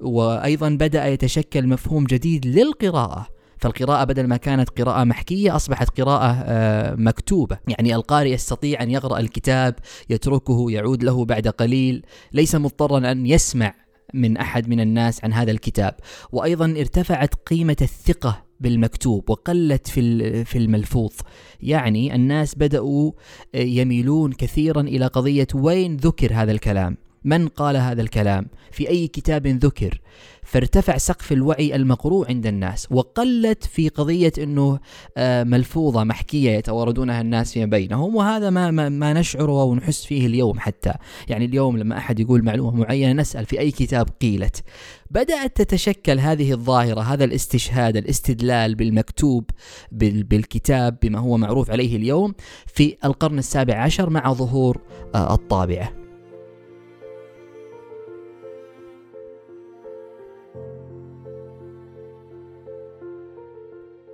وأيضا 0.00 0.68
بدأ 0.68 1.06
يتشكل 1.06 1.66
مفهوم 1.66 2.04
جديد 2.04 2.46
للقراءة. 2.46 3.37
فالقراءة 3.58 4.04
بدل 4.04 4.26
ما 4.26 4.36
كانت 4.36 4.80
قراءة 4.80 5.04
محكية 5.04 5.56
أصبحت 5.56 6.00
قراءة 6.00 6.42
آه، 6.44 6.94
مكتوبة. 6.94 7.58
يعني 7.68 7.94
القارئ 7.94 8.32
يستطيع 8.32 8.82
أن 8.82 8.90
يقرأ 8.90 9.18
الكتاب 9.18 9.74
يتركه 10.10 10.70
يعود 10.70 11.02
له 11.02 11.24
بعد 11.24 11.48
قليل. 11.48 12.02
ليس 12.32 12.54
مضطرا 12.54 13.12
أن 13.12 13.26
يسمع 13.26 13.74
من 14.14 14.36
أحد 14.36 14.68
من 14.68 14.80
الناس 14.80 15.24
عن 15.24 15.32
هذا 15.32 15.50
الكتاب. 15.50 15.94
وأيضا 16.32 16.64
ارتفعت 16.64 17.34
قيمة 17.34 17.76
الثقة 17.82 18.44
بالمكتوب 18.60 19.30
وقلت 19.30 19.88
في 19.88 20.44
في 20.44 20.58
الملفوظ. 20.58 21.12
يعني 21.60 22.14
الناس 22.14 22.54
بدأوا 22.54 23.12
آه، 23.54 23.58
يميلون 23.58 24.32
كثيرا 24.32 24.80
إلى 24.80 25.06
قضية 25.06 25.46
وين 25.54 25.96
ذكر 25.96 26.34
هذا 26.34 26.52
الكلام. 26.52 27.07
من 27.24 27.48
قال 27.48 27.76
هذا 27.76 28.02
الكلام؟ 28.02 28.46
في 28.70 28.88
أي 28.88 29.08
كتاب 29.08 29.46
ذكر. 29.46 30.00
فارتفع 30.48 30.96
سقف 30.96 31.32
الوعي 31.32 31.76
المقروء 31.76 32.28
عند 32.28 32.46
الناس 32.46 32.86
وقلت 32.90 33.64
في 33.64 33.88
قضية 33.88 34.32
أنه 34.38 34.78
آه، 35.16 35.44
ملفوظة 35.44 36.04
محكية 36.04 36.50
يتواردونها 36.50 37.20
الناس 37.20 37.52
فيما 37.52 37.66
بينهم 37.66 38.16
وهذا 38.16 38.50
ما, 38.50 38.70
ما, 38.70 38.88
ما 38.88 39.12
نشعره 39.12 39.62
أو 39.62 39.74
نحس 39.74 40.04
فيه 40.04 40.26
اليوم 40.26 40.58
حتى. 40.58 40.92
يعني 41.28 41.44
اليوم 41.44 41.76
لما 41.76 41.98
أحد 41.98 42.20
يقول 42.20 42.44
معلومة 42.44 42.76
معينة 42.76 43.12
نسأل 43.12 43.46
في 43.46 43.60
أي 43.60 43.70
كتاب 43.70 44.08
قيلت. 44.22 44.62
بدأت 45.10 45.56
تتشكل 45.56 46.18
هذه 46.20 46.52
الظاهرة 46.52 47.00
هذا 47.00 47.24
الاستشهاد 47.24 47.96
الاستدلال 47.96 48.74
بالمكتوب 48.74 49.44
بالكتاب 49.92 50.98
بما 51.02 51.18
هو 51.18 51.36
معروف 51.36 51.70
عليه 51.70 51.96
اليوم 51.96 52.34
في 52.66 52.96
القرن 53.04 53.38
السابع 53.38 53.82
عشر 53.82 54.10
مع 54.10 54.32
ظهور 54.32 54.80
آه، 55.14 55.34
الطابعة. 55.34 56.07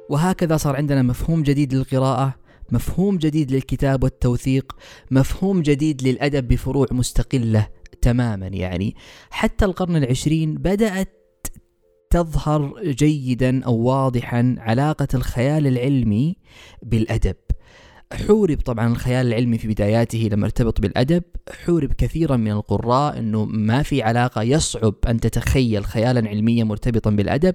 وهكذا 0.09 0.57
صار 0.57 0.77
عندنا 0.77 1.03
مفهوم 1.03 1.43
جديد 1.43 1.75
للقراءة 1.75 2.35
مفهوم 2.73 3.17
جديد 3.17 3.53
للكتاب 3.53 4.05
والتوثيق 4.05 4.77
مفهوم 5.11 5.63
جديد 5.63 6.03
للأدب 6.03 6.49
بفروع 6.49 6.87
مستقلة 6.91 7.69
تماما 8.03 8.47
يعني. 8.47 8.97
حتى 9.31 9.65
القرن 9.65 9.97
العشرين 9.97 10.55
بدأت 10.55 11.47
تظهر 12.11 12.83
جيدا 12.83 13.65
أو 13.65 13.77
واضحا 13.77 14.57
علاقة 14.59 15.09
الخيال 15.15 15.67
العلمي 15.67 16.37
بالأدب. 16.83 17.37
حورب 18.15 18.61
طبعا 18.61 18.89
الخيال 18.89 19.27
العلمي 19.27 19.59
في 19.59 19.69
بداياته 19.69 20.29
لما 20.33 20.45
ارتبط 20.45 20.81
بالأدب 20.81 21.23
حورب 21.51 21.93
كثيرا 21.93 22.37
من 22.37 22.51
القراء 22.51 23.19
أنه 23.19 23.45
ما 23.45 23.83
في 23.83 24.03
علاقة 24.03 24.43
يصعب 24.43 24.95
أن 25.09 25.21
تتخيل 25.21 25.85
خيالا 25.85 26.29
علميا 26.29 26.65
مرتبطا 26.65 27.11
بالأدب. 27.11 27.55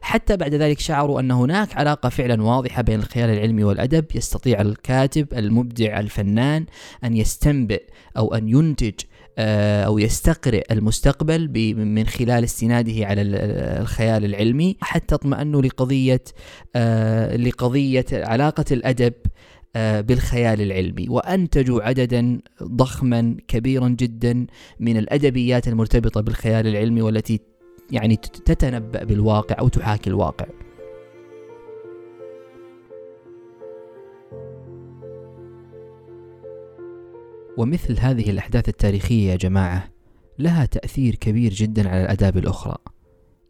حتى 0.00 0.36
بعد 0.36 0.54
ذلك 0.54 0.78
شعروا 0.78 1.20
أن 1.20 1.30
هناك 1.30 1.76
علاقة 1.76 2.08
فعلا 2.08 2.42
واضحة 2.42 2.82
بين 2.82 3.00
الخيال 3.00 3.30
العلمي 3.30 3.64
والأدب. 3.64 4.04
يستطيع 4.14 4.60
الكاتب 4.60 5.26
المبدع 5.32 6.00
الفنان 6.00 6.66
أن 7.04 7.16
يستنبئ 7.16 7.82
أو 8.16 8.34
أن 8.34 8.48
ينتج 8.48 8.94
آه، 9.40 9.84
أو 9.84 9.98
يستقرئ 9.98 10.72
المستقبل 10.72 11.74
من 11.76 12.06
خلال 12.06 12.44
استناده 12.44 13.06
على 13.06 13.22
الخيال 13.22 14.24
العلمي. 14.24 14.76
حتى 14.80 15.14
اطمأنوا 15.14 15.62
لقضية 15.62 16.24
آه، 16.76 17.36
لقضية 17.36 18.06
علاقة 18.12 18.64
الأدب 18.72 19.12
بالخيال 19.76 20.60
العلمي 20.60 21.08
وأنتجوا 21.08 21.82
عددا 21.82 22.40
ضخما 22.62 23.36
كبيرا 23.48 23.88
جدا 23.88 24.46
من 24.80 24.96
الأدبيات 24.96 25.68
المرتبطة 25.68 26.20
بالخيال 26.20 26.66
العلمي 26.66 27.02
والتي 27.02 27.40
يعني 27.90 28.16
تتنبأ 28.16 29.04
بالواقع 29.04 29.56
أو 29.58 29.68
تحاكي 29.68 30.10
الواقع. 30.10 30.46
ومثل 37.56 38.00
هذه 38.00 38.30
الأحداث 38.30 38.68
التاريخية 38.68 39.30
يا 39.30 39.36
جماعة 39.36 39.88
لها 40.38 40.64
تأثير 40.64 41.14
كبير 41.14 41.52
جدا 41.52 41.88
على 41.88 42.02
الأداب 42.02 42.36
الأخرى. 42.36 42.76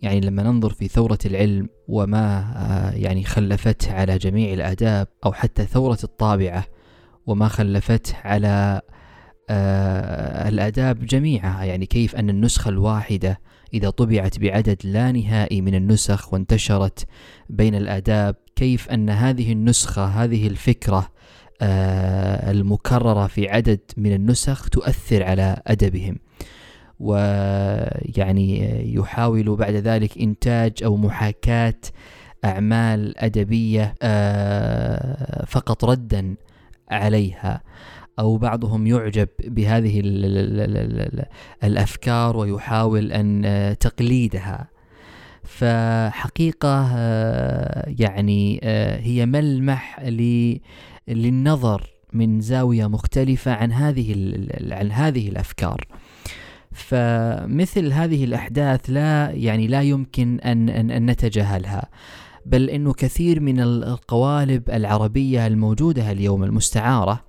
يعني 0.03 0.21
لما 0.21 0.43
ننظر 0.43 0.71
في 0.71 0.89
ثورة 0.89 1.19
العلم 1.27 1.69
وما 1.89 2.39
آه، 2.57 2.91
يعني 2.91 3.25
خلفته 3.25 3.93
على 3.93 4.19
جميع 4.19 4.53
الآداب 4.53 5.09
أو 5.27 5.33
حتى 5.33 5.65
ثورة 5.65 5.99
الطابعة 6.05 6.65
وما 7.27 7.49
خلفته 7.49 8.15
على 8.25 8.81
آه، 9.51 10.49
الآداب 10.49 11.07
جميعها 11.07 11.65
يعني 11.65 11.87
كيف 11.87 12.17
أن 12.17 12.31
النسخة 12.31 12.69
الواحدة 12.69 13.41
إذا 13.75 13.91
طبعت 13.91 14.39
بعدد 14.39 14.77
لا 14.85 15.13
نهائي 15.13 15.61
من 15.61 15.75
النسخ 15.75 16.33
وانتشرت 16.33 17.07
بين 17.51 17.75
الآداب 17.75 18.37
كيف 18.57 18.89
أن 18.89 19.11
هذه 19.11 19.53
النسخة 19.53 20.05
هذه 20.05 20.47
الفكرة 20.47 21.09
آه، 21.63 22.51
المكررة 22.51 23.27
في 23.27 23.49
عدد 23.49 23.81
من 23.97 24.13
النسخ 24.13 24.69
تؤثر 24.69 25.23
على 25.23 25.63
أدبهم. 25.67 26.19
ويعني 27.01 28.71
يحاول 28.95 29.57
بعد 29.57 29.75
ذلك 29.75 30.19
إنتاج 30.19 30.73
أو 30.85 30.97
محاكاة 30.97 31.75
أعمال 32.45 33.19
أدبية 33.19 33.95
آه، 34.03 35.45
فقط 35.45 35.85
ردا 35.85 36.37
عليها. 36.91 37.63
أو 38.19 38.37
بعضهم 38.37 38.87
يعجب 38.87 39.29
بهذه 39.45 40.01
الأفكار 41.65 42.37
ويحاول 42.37 43.13
أن 43.13 43.77
تقليدها. 43.81 44.69
فحقيقة 45.43 46.97
يعني 47.87 48.61
هي 49.03 49.27
ملمح 49.27 50.01
للنظر 51.09 51.91
من 52.13 52.41
زاوية 52.41 52.87
مختلفة 52.87 53.53
عن 53.53 53.73
هذه 53.73 54.13
عن 54.71 54.93
هذه 54.93 55.29
الأفكار. 55.29 55.85
فمثل 56.79 57.93
هذه 57.93 58.25
الأحداث 58.25 58.81
لا 58.91 59.31
يعني 59.31 59.67
لا 59.67 59.83
يمكن 59.83 60.41
أن, 60.41 60.69
أن, 60.69 60.91
أن 60.91 61.11
نتجاهلها 61.11 61.89
بل 62.47 62.71
إنه 62.71 62.93
كثير 62.93 63.41
من 63.41 63.61
القوالب 63.61 64.71
العربية 64.71 65.47
الموجودة 65.47 66.13
اليوم 66.13 66.45
المستعارة 66.45 67.25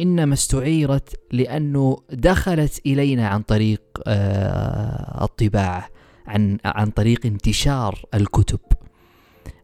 إنما 0.00 0.34
استعيرت 0.34 1.20
لأنه 1.32 1.96
دخلت 2.12 2.80
إلينا 2.86 3.28
عن 3.28 3.42
طريق 3.42 3.82
آه، 4.06 5.24
الطباعة 5.24 5.88
عن 6.26 6.58
عن 6.64 6.90
طريق 6.90 7.26
انتشار 7.26 8.04
الكتب 8.14 8.60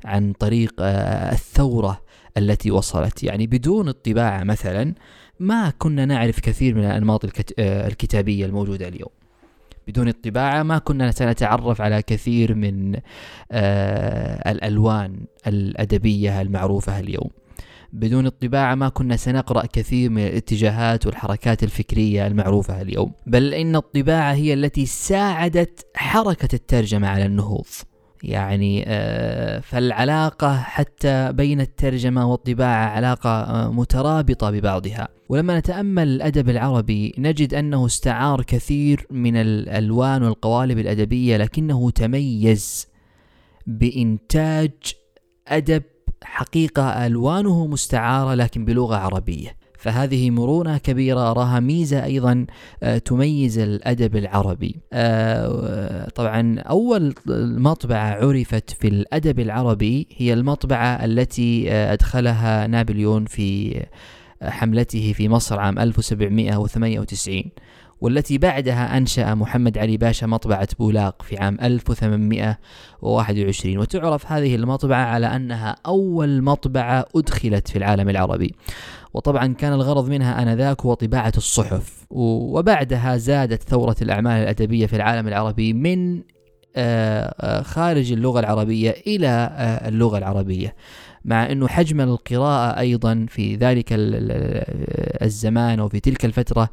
عن 0.04 0.32
طريق 0.32 0.74
آه، 0.80 1.32
الثورة 1.32 2.02
التي 2.36 2.70
وصلت. 2.70 3.22
يعني 3.22 3.46
بدون 3.46 3.88
الطباعة 3.88 4.44
مثلا 4.44 4.94
ما 5.40 5.70
كنا 5.78 6.04
نعرف 6.04 6.40
كثير 6.40 6.74
من 6.74 6.84
الأنماط 6.84 7.24
آه، 7.58 7.88
الكتابية 7.88 8.46
الموجودة 8.46 8.88
اليوم. 8.88 9.19
بدون 9.90 10.08
الطباعة 10.08 10.62
ما 10.62 10.78
كنا 10.78 11.10
سنتعرف 11.10 11.80
على 11.80 12.02
كثير 12.02 12.54
من 12.54 12.96
آه 13.52 14.50
الألوان 14.50 15.20
الأدبية 15.46 16.40
المعروفة 16.40 17.00
اليوم. 17.00 17.30
بدون 17.92 18.26
الطباعة 18.26 18.74
ما 18.74 18.88
كنا 18.88 19.16
سنقرأ 19.16 19.66
كثير 19.66 20.10
من 20.10 20.22
الاتجاهات 20.26 21.06
والحركات 21.06 21.62
الفكرية 21.62 22.26
المعروفة 22.26 22.82
اليوم. 22.82 23.12
بل 23.26 23.54
إن 23.54 23.76
الطباعة 23.76 24.32
هي 24.32 24.54
التي 24.54 24.86
ساعدت 24.86 25.86
حركة 25.94 26.54
الترجمة 26.54 27.08
على 27.08 27.26
النهوض. 27.26 27.66
يعني 28.22 28.84
آه، 28.86 29.60
فالعلاقة 29.60 30.56
حتى 30.56 31.32
بين 31.32 31.60
الترجمة 31.60 32.30
والطباعة 32.30 32.88
علاقة 32.88 33.30
آه، 33.30 33.70
مترابطة 33.72 34.50
ببعضها. 34.50 35.08
ولما 35.28 35.58
نتأمل 35.58 36.08
الأدب 36.08 36.48
العربي 36.48 37.14
نجد 37.18 37.54
أنه 37.54 37.86
استعار 37.86 38.42
كثير 38.42 39.06
من 39.10 39.36
الألوان 39.36 40.22
والقوالب 40.22 40.78
الأدبية 40.78 41.36
لكنه 41.36 41.90
تميز 41.90 42.86
بإنتاج 43.66 44.72
أدب 45.48 45.82
حقيقة 46.22 47.06
ألوانه 47.06 47.66
مستعارة 47.66 48.34
لكن 48.34 48.64
بلغة 48.64 48.96
عربية. 48.96 49.59
فهذه 49.80 50.30
مرونة 50.30 50.78
كبيرة 50.78 51.30
أراها 51.30 51.60
ميزة 51.60 52.04
أيضا 52.04 52.46
آه، 52.82 52.98
تميز 52.98 53.58
الأدب 53.58 54.16
العربي. 54.16 54.76
آه، 54.92 56.08
طبعا 56.08 56.58
أول 56.60 57.14
مطبعة 57.58 58.26
عرفت 58.26 58.70
في 58.70 58.88
الأدب 58.88 59.40
العربي 59.40 60.06
هي 60.16 60.32
المطبعة 60.32 61.04
التي 61.04 61.72
آه، 61.72 61.92
أدخلها 61.92 62.66
نابليون 62.66 63.24
في 63.24 63.80
حملته 64.42 65.12
في 65.12 65.28
مصر 65.28 65.60
عام 65.60 65.78
1798 65.78 67.44
والتي 68.00 68.38
بعدها 68.38 68.96
أنشأ 68.96 69.34
محمد 69.34 69.78
علي 69.78 69.96
باشا 69.96 70.26
مطبعة 70.26 70.68
بولاق 70.78 71.22
في 71.22 71.38
عام 71.38 71.58
1821 71.62 73.78
وتعرف 73.78 74.32
هذه 74.32 74.54
المطبعة 74.54 75.04
على 75.04 75.26
أنها 75.26 75.76
أول 75.86 76.42
مطبعة 76.42 77.06
أدخلت 77.16 77.68
في 77.68 77.78
العالم 77.78 78.08
العربي. 78.08 78.54
وطبعا 79.14 79.46
كان 79.46 79.72
الغرض 79.72 80.08
منها 80.08 80.42
آنذاك 80.42 80.80
هو 80.80 80.94
طباعة 80.94 81.32
الصحف. 81.36 82.06
وبعدها 82.10 83.16
زادت 83.16 83.62
ثورة 83.62 83.96
الأعمال 84.02 84.42
الأدبية 84.42 84.86
في 84.86 84.96
العالم 84.96 85.28
العربي 85.28 85.72
من 85.72 86.22
آه، 86.76 87.34
آه، 87.40 87.62
خارج 87.62 88.12
اللغة 88.12 88.40
العربية 88.40 88.90
إلى 89.06 89.28
آه، 89.28 89.88
اللغة 89.88 90.18
العربية. 90.18 90.74
مع 91.24 91.52
أنه 91.52 91.68
حجم 91.68 92.00
القراءة 92.00 92.78
أيضا 92.78 93.26
في 93.28 93.56
ذلك 93.56 93.86
الزمان 95.22 95.80
وفي 95.80 96.00
تلك 96.00 96.24
الفترة 96.24 96.70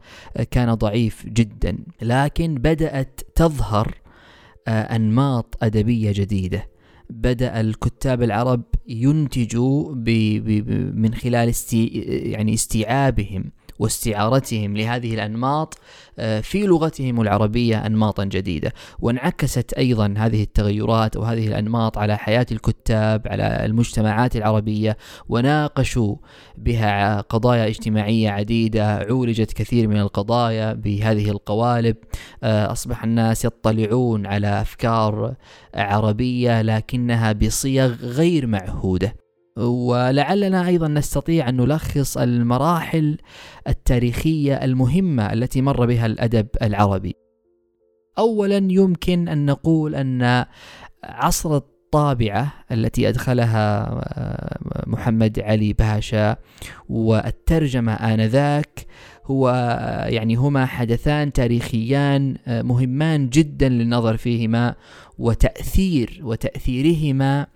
كان 0.51 0.73
ضعيف 0.73 1.25
جدا. 1.25 1.77
لكن 2.01 2.55
بدأت 2.55 3.21
تظهر 3.35 3.97
أنماط 4.67 5.57
أدبية 5.61 6.11
جديدة. 6.11 6.69
بدأ 7.09 7.61
الكتاب 7.61 8.23
العرب 8.23 8.63
ينتجوا 8.87 9.95
من 10.93 11.13
خلال 11.13 11.49
استي 11.49 11.87
يعني 12.25 12.53
استيعابهم. 12.53 13.51
واستعارتهم 13.79 14.77
لهذه 14.77 15.13
الأنماط 15.13 15.77
آه، 16.19 16.41
في 16.41 16.65
لغتهم 16.65 17.21
العربية 17.21 17.85
أنماطا 17.85 18.23
جديدة. 18.23 18.73
وانعكست 18.99 19.73
أيضا 19.73 20.13
هذه 20.17 20.43
التغيرات 20.43 21.15
أو 21.15 21.23
هذه 21.23 21.47
الأنماط 21.47 21.97
على 21.97 22.17
حياة 22.17 22.45
الكتاب 22.51 23.27
على 23.27 23.65
المجتمعات 23.65 24.35
العربية 24.35 24.97
وناقشوا 25.29 26.15
بها 26.57 27.21
قضايا 27.21 27.67
اجتماعية 27.67 28.29
عديدة 28.29 28.95
عولجت 28.95 29.53
كثير 29.53 29.87
من 29.87 29.97
القضايا 29.97 30.73
بهذه 30.73 31.29
القوالب. 31.29 31.95
آه، 32.43 32.71
أصبح 32.71 33.03
الناس 33.03 33.45
يطلعون 33.45 34.25
على 34.25 34.61
أفكار 34.61 35.35
عربية 35.75 36.61
لكنها 36.61 37.31
بصيغ 37.31 37.93
غير 37.93 38.47
معهودة. 38.47 39.26
ولعلنا 39.65 40.67
أيضا 40.67 40.87
نستطيع 40.87 41.49
أن 41.49 41.57
نلخص 41.57 42.17
المراحل 42.17 43.17
التاريخية 43.67 44.55
المهمة 44.55 45.33
التي 45.33 45.61
مر 45.61 45.85
بها 45.85 46.05
الأدب 46.05 46.47
العربي. 46.61 47.15
اولا 48.17 48.57
يمكن 48.57 49.27
أن 49.27 49.45
نقول 49.45 49.95
أن 49.95 50.45
عصر 51.03 51.55
الطابعة 51.55 52.53
التي 52.71 53.09
أدخلها 53.09 53.87
آه، 53.91 54.59
محمد 54.87 55.39
علي 55.39 55.73
باشا 55.73 56.37
والترجمة 56.89 57.93
آنذاك 57.93 58.85
هو 59.25 59.49
يعني 60.09 60.35
هما 60.35 60.65
حدثان 60.65 61.33
تاريخيان 61.33 62.35
آه، 62.47 62.61
مهمان 62.61 63.29
جدا 63.29 63.69
للنظر 63.69 64.17
فيهما 64.17 64.75
وتأثير 65.17 66.19
وتأثيرهما 66.23 67.47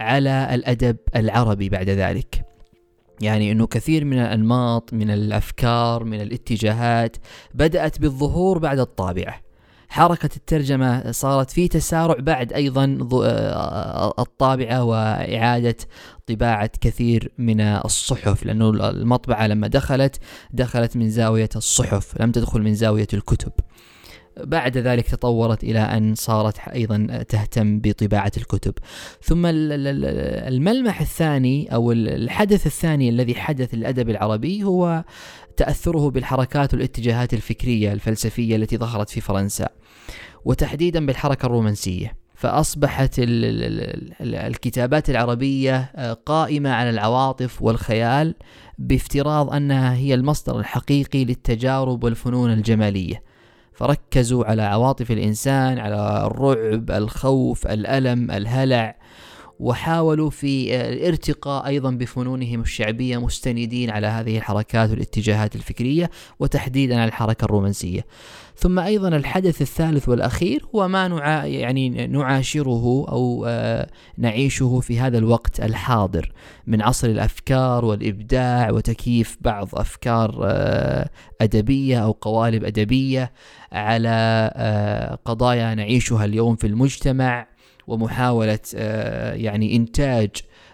على 0.00 0.48
الأدب 0.54 0.96
العربي 1.16 1.68
بعد 1.68 1.90
ذلك. 1.90 2.44
يعني 3.20 3.52
إنه 3.52 3.66
كثير 3.66 4.04
من 4.04 4.18
الأنماط 4.18 4.92
من 4.92 5.10
الأفكار 5.10 6.04
من 6.04 6.20
الاتجاهات 6.20 7.16
بدأت 7.54 8.00
بالظهور 8.00 8.58
بعد 8.58 8.78
الطابعة. 8.78 9.46
حركة 9.88 10.30
الترجمة 10.36 11.10
صارت 11.12 11.50
في 11.50 11.68
تسارع 11.68 12.16
بعد 12.18 12.52
أيضا 12.52 12.84
الطابعة 14.18 14.84
وإعادة 14.84 15.76
طباعة 16.26 16.70
كثير 16.80 17.32
من 17.38 17.60
الصحف 17.60 18.46
لأنه 18.46 18.70
المطبعة 18.70 19.46
لما 19.46 19.66
دخلت 19.66 20.18
دخلت 20.52 20.96
من 20.96 21.10
زاوية 21.10 21.48
الصحف 21.56 22.20
لم 22.20 22.32
تدخل 22.32 22.62
من 22.62 22.74
زاوية 22.74 23.06
الكتب. 23.14 23.52
بعد 24.40 24.78
ذلك 24.78 25.06
تطورت 25.06 25.64
إلى 25.64 25.78
أن 25.78 26.14
صارت 26.14 26.58
أيضا 26.58 27.24
تهتم 27.28 27.80
بطباعة 27.80 28.32
الكتب. 28.36 28.74
ثم 29.22 29.46
الملمح 29.46 31.00
الثاني 31.00 31.74
أو 31.74 31.92
الحدث 31.92 32.66
الثاني 32.66 33.08
الذي 33.08 33.34
حدث 33.34 33.74
الأدب 33.74 34.10
العربي 34.10 34.64
هو 34.64 35.04
تأثره 35.56 36.10
بالحركات 36.10 36.74
والاتجاهات 36.74 37.34
الفكرية 37.34 37.92
الفلسفية 37.92 38.56
التي 38.56 38.76
ظهرت 38.76 39.10
في 39.10 39.20
فرنسا 39.20 39.68
وتحديدا 40.44 41.06
بالحركة 41.06 41.46
الرومانسية. 41.46 42.26
فأصبحت 42.34 43.14
الكتابات 44.20 45.10
العربية 45.10 45.92
قائمة 46.26 46.70
على 46.70 46.90
العواطف 46.90 47.62
والخيال 47.62 48.34
بافتراض 48.78 49.54
أنها 49.54 49.94
هي 49.94 50.14
المصدر 50.14 50.58
الحقيقي 50.58 51.24
للتجارب 51.24 52.04
والفنون 52.04 52.52
الجمالية. 52.52 53.22
فركزوا 53.76 54.44
على 54.44 54.62
عواطف 54.62 55.10
الإنسان 55.10 55.78
على 55.78 56.26
الرعب 56.26 56.90
الخوف 56.90 57.66
الألم 57.66 58.30
الهلع. 58.30 58.96
وحاولوا 59.60 60.30
في 60.30 60.76
الارتقاء 60.76 61.66
أيضا 61.66 61.90
بفنونهم 61.90 62.60
الشعبية 62.60 63.18
مستندين 63.18 63.90
على 63.90 64.06
هذه 64.06 64.36
الحركات 64.36 64.90
والاتجاهات 64.90 65.56
الفكرية 65.56 66.10
وتحديدا 66.40 67.00
على 67.00 67.08
الحركة 67.08 67.44
الرومانسية. 67.44 68.06
ثم 68.58 68.78
أيضا 68.78 69.08
الحدث 69.08 69.62
الثالث 69.62 70.08
والأخير 70.08 70.66
هو 70.74 70.88
ما 70.88 71.08
نعا 71.08 71.44
يعني 71.44 72.06
نعاشره 72.06 73.06
أو 73.08 73.44
آه، 73.48 73.88
نعيشه 74.18 74.80
في 74.80 75.00
هذا 75.00 75.18
الوقت 75.18 75.60
الحاضر 75.60 76.32
من 76.66 76.82
عصر 76.82 77.08
الأفكار 77.08 77.84
والإبداع 77.84 78.70
وتكييف 78.70 79.36
بعض 79.40 79.68
أفكار 79.74 80.40
آه، 80.44 81.08
أدبية 81.40 81.98
أو 81.98 82.12
قوالب 82.12 82.64
أدبية 82.64 83.32
على 83.72 84.50
آه، 84.54 85.18
قضايا 85.24 85.74
نعيشها 85.74 86.24
اليوم 86.24 86.56
في 86.56 86.66
المجتمع. 86.66 87.55
ومحاولة 87.86 88.58
يعني 89.34 89.76
إنتاج 89.76 90.30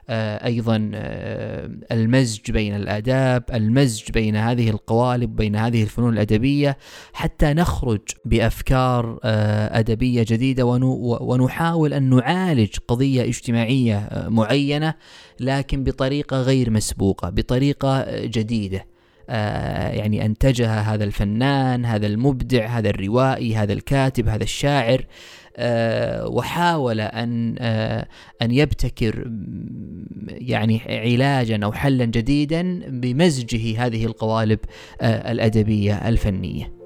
آه، 0.09 0.46
أيضا 0.46 0.90
آه، 0.94 1.70
المزج 1.92 2.51
بين 2.51 2.77
الآداب 2.77 3.44
المزج 3.55 4.11
بين 4.11 4.37
هذه 4.37 4.70
القوالب 4.70 5.37
بين 5.37 5.57
هذه 5.57 5.83
الفنون 5.83 6.12
الأدبية 6.12 6.79
حتى 7.12 7.53
نخرج 7.53 8.01
بأفكار 8.25 9.18
آه، 9.25 9.79
أدبية 9.79 10.25
جديدة 10.29 10.64
ونحاول 10.64 11.92
أن 11.94 12.16
نعالج 12.16 12.77
قضية 12.88 13.22
اجتماعية 13.22 14.09
معينة 14.29 14.94
لكن 15.40 15.85
بطريقة 15.85 16.42
غير 16.42 16.70
مسبوقة 16.70 17.31
بطريقة 17.31 18.07
جديدة. 18.27 18.92
يعني 19.29 20.25
أنتجها 20.25 20.81
هذا 20.81 21.05
الفنان 21.05 21.85
هذا 21.85 22.07
المبدع 22.07 22.66
هذا 22.66 22.90
الروائي 22.90 23.57
هذا 23.57 23.72
الكاتب 23.72 24.29
هذا 24.29 24.42
الشاعر. 24.42 25.01
آه، 25.01 25.07
وحاول 26.26 27.00
أن 27.00 27.56
آه، 27.58 28.06
أن 28.42 28.50
يبتكر 28.50 29.30
يعني 30.28 30.80
علاجا 30.88 31.64
أو 31.64 31.72
حلا 31.72 32.04
جديدا 32.04 32.82
بمزجه 32.88 33.86
هذه 33.86 34.04
القوالب 34.04 34.58
آه، 35.00 35.32
الأدبية 35.32 36.08
الفنية. 36.08 36.81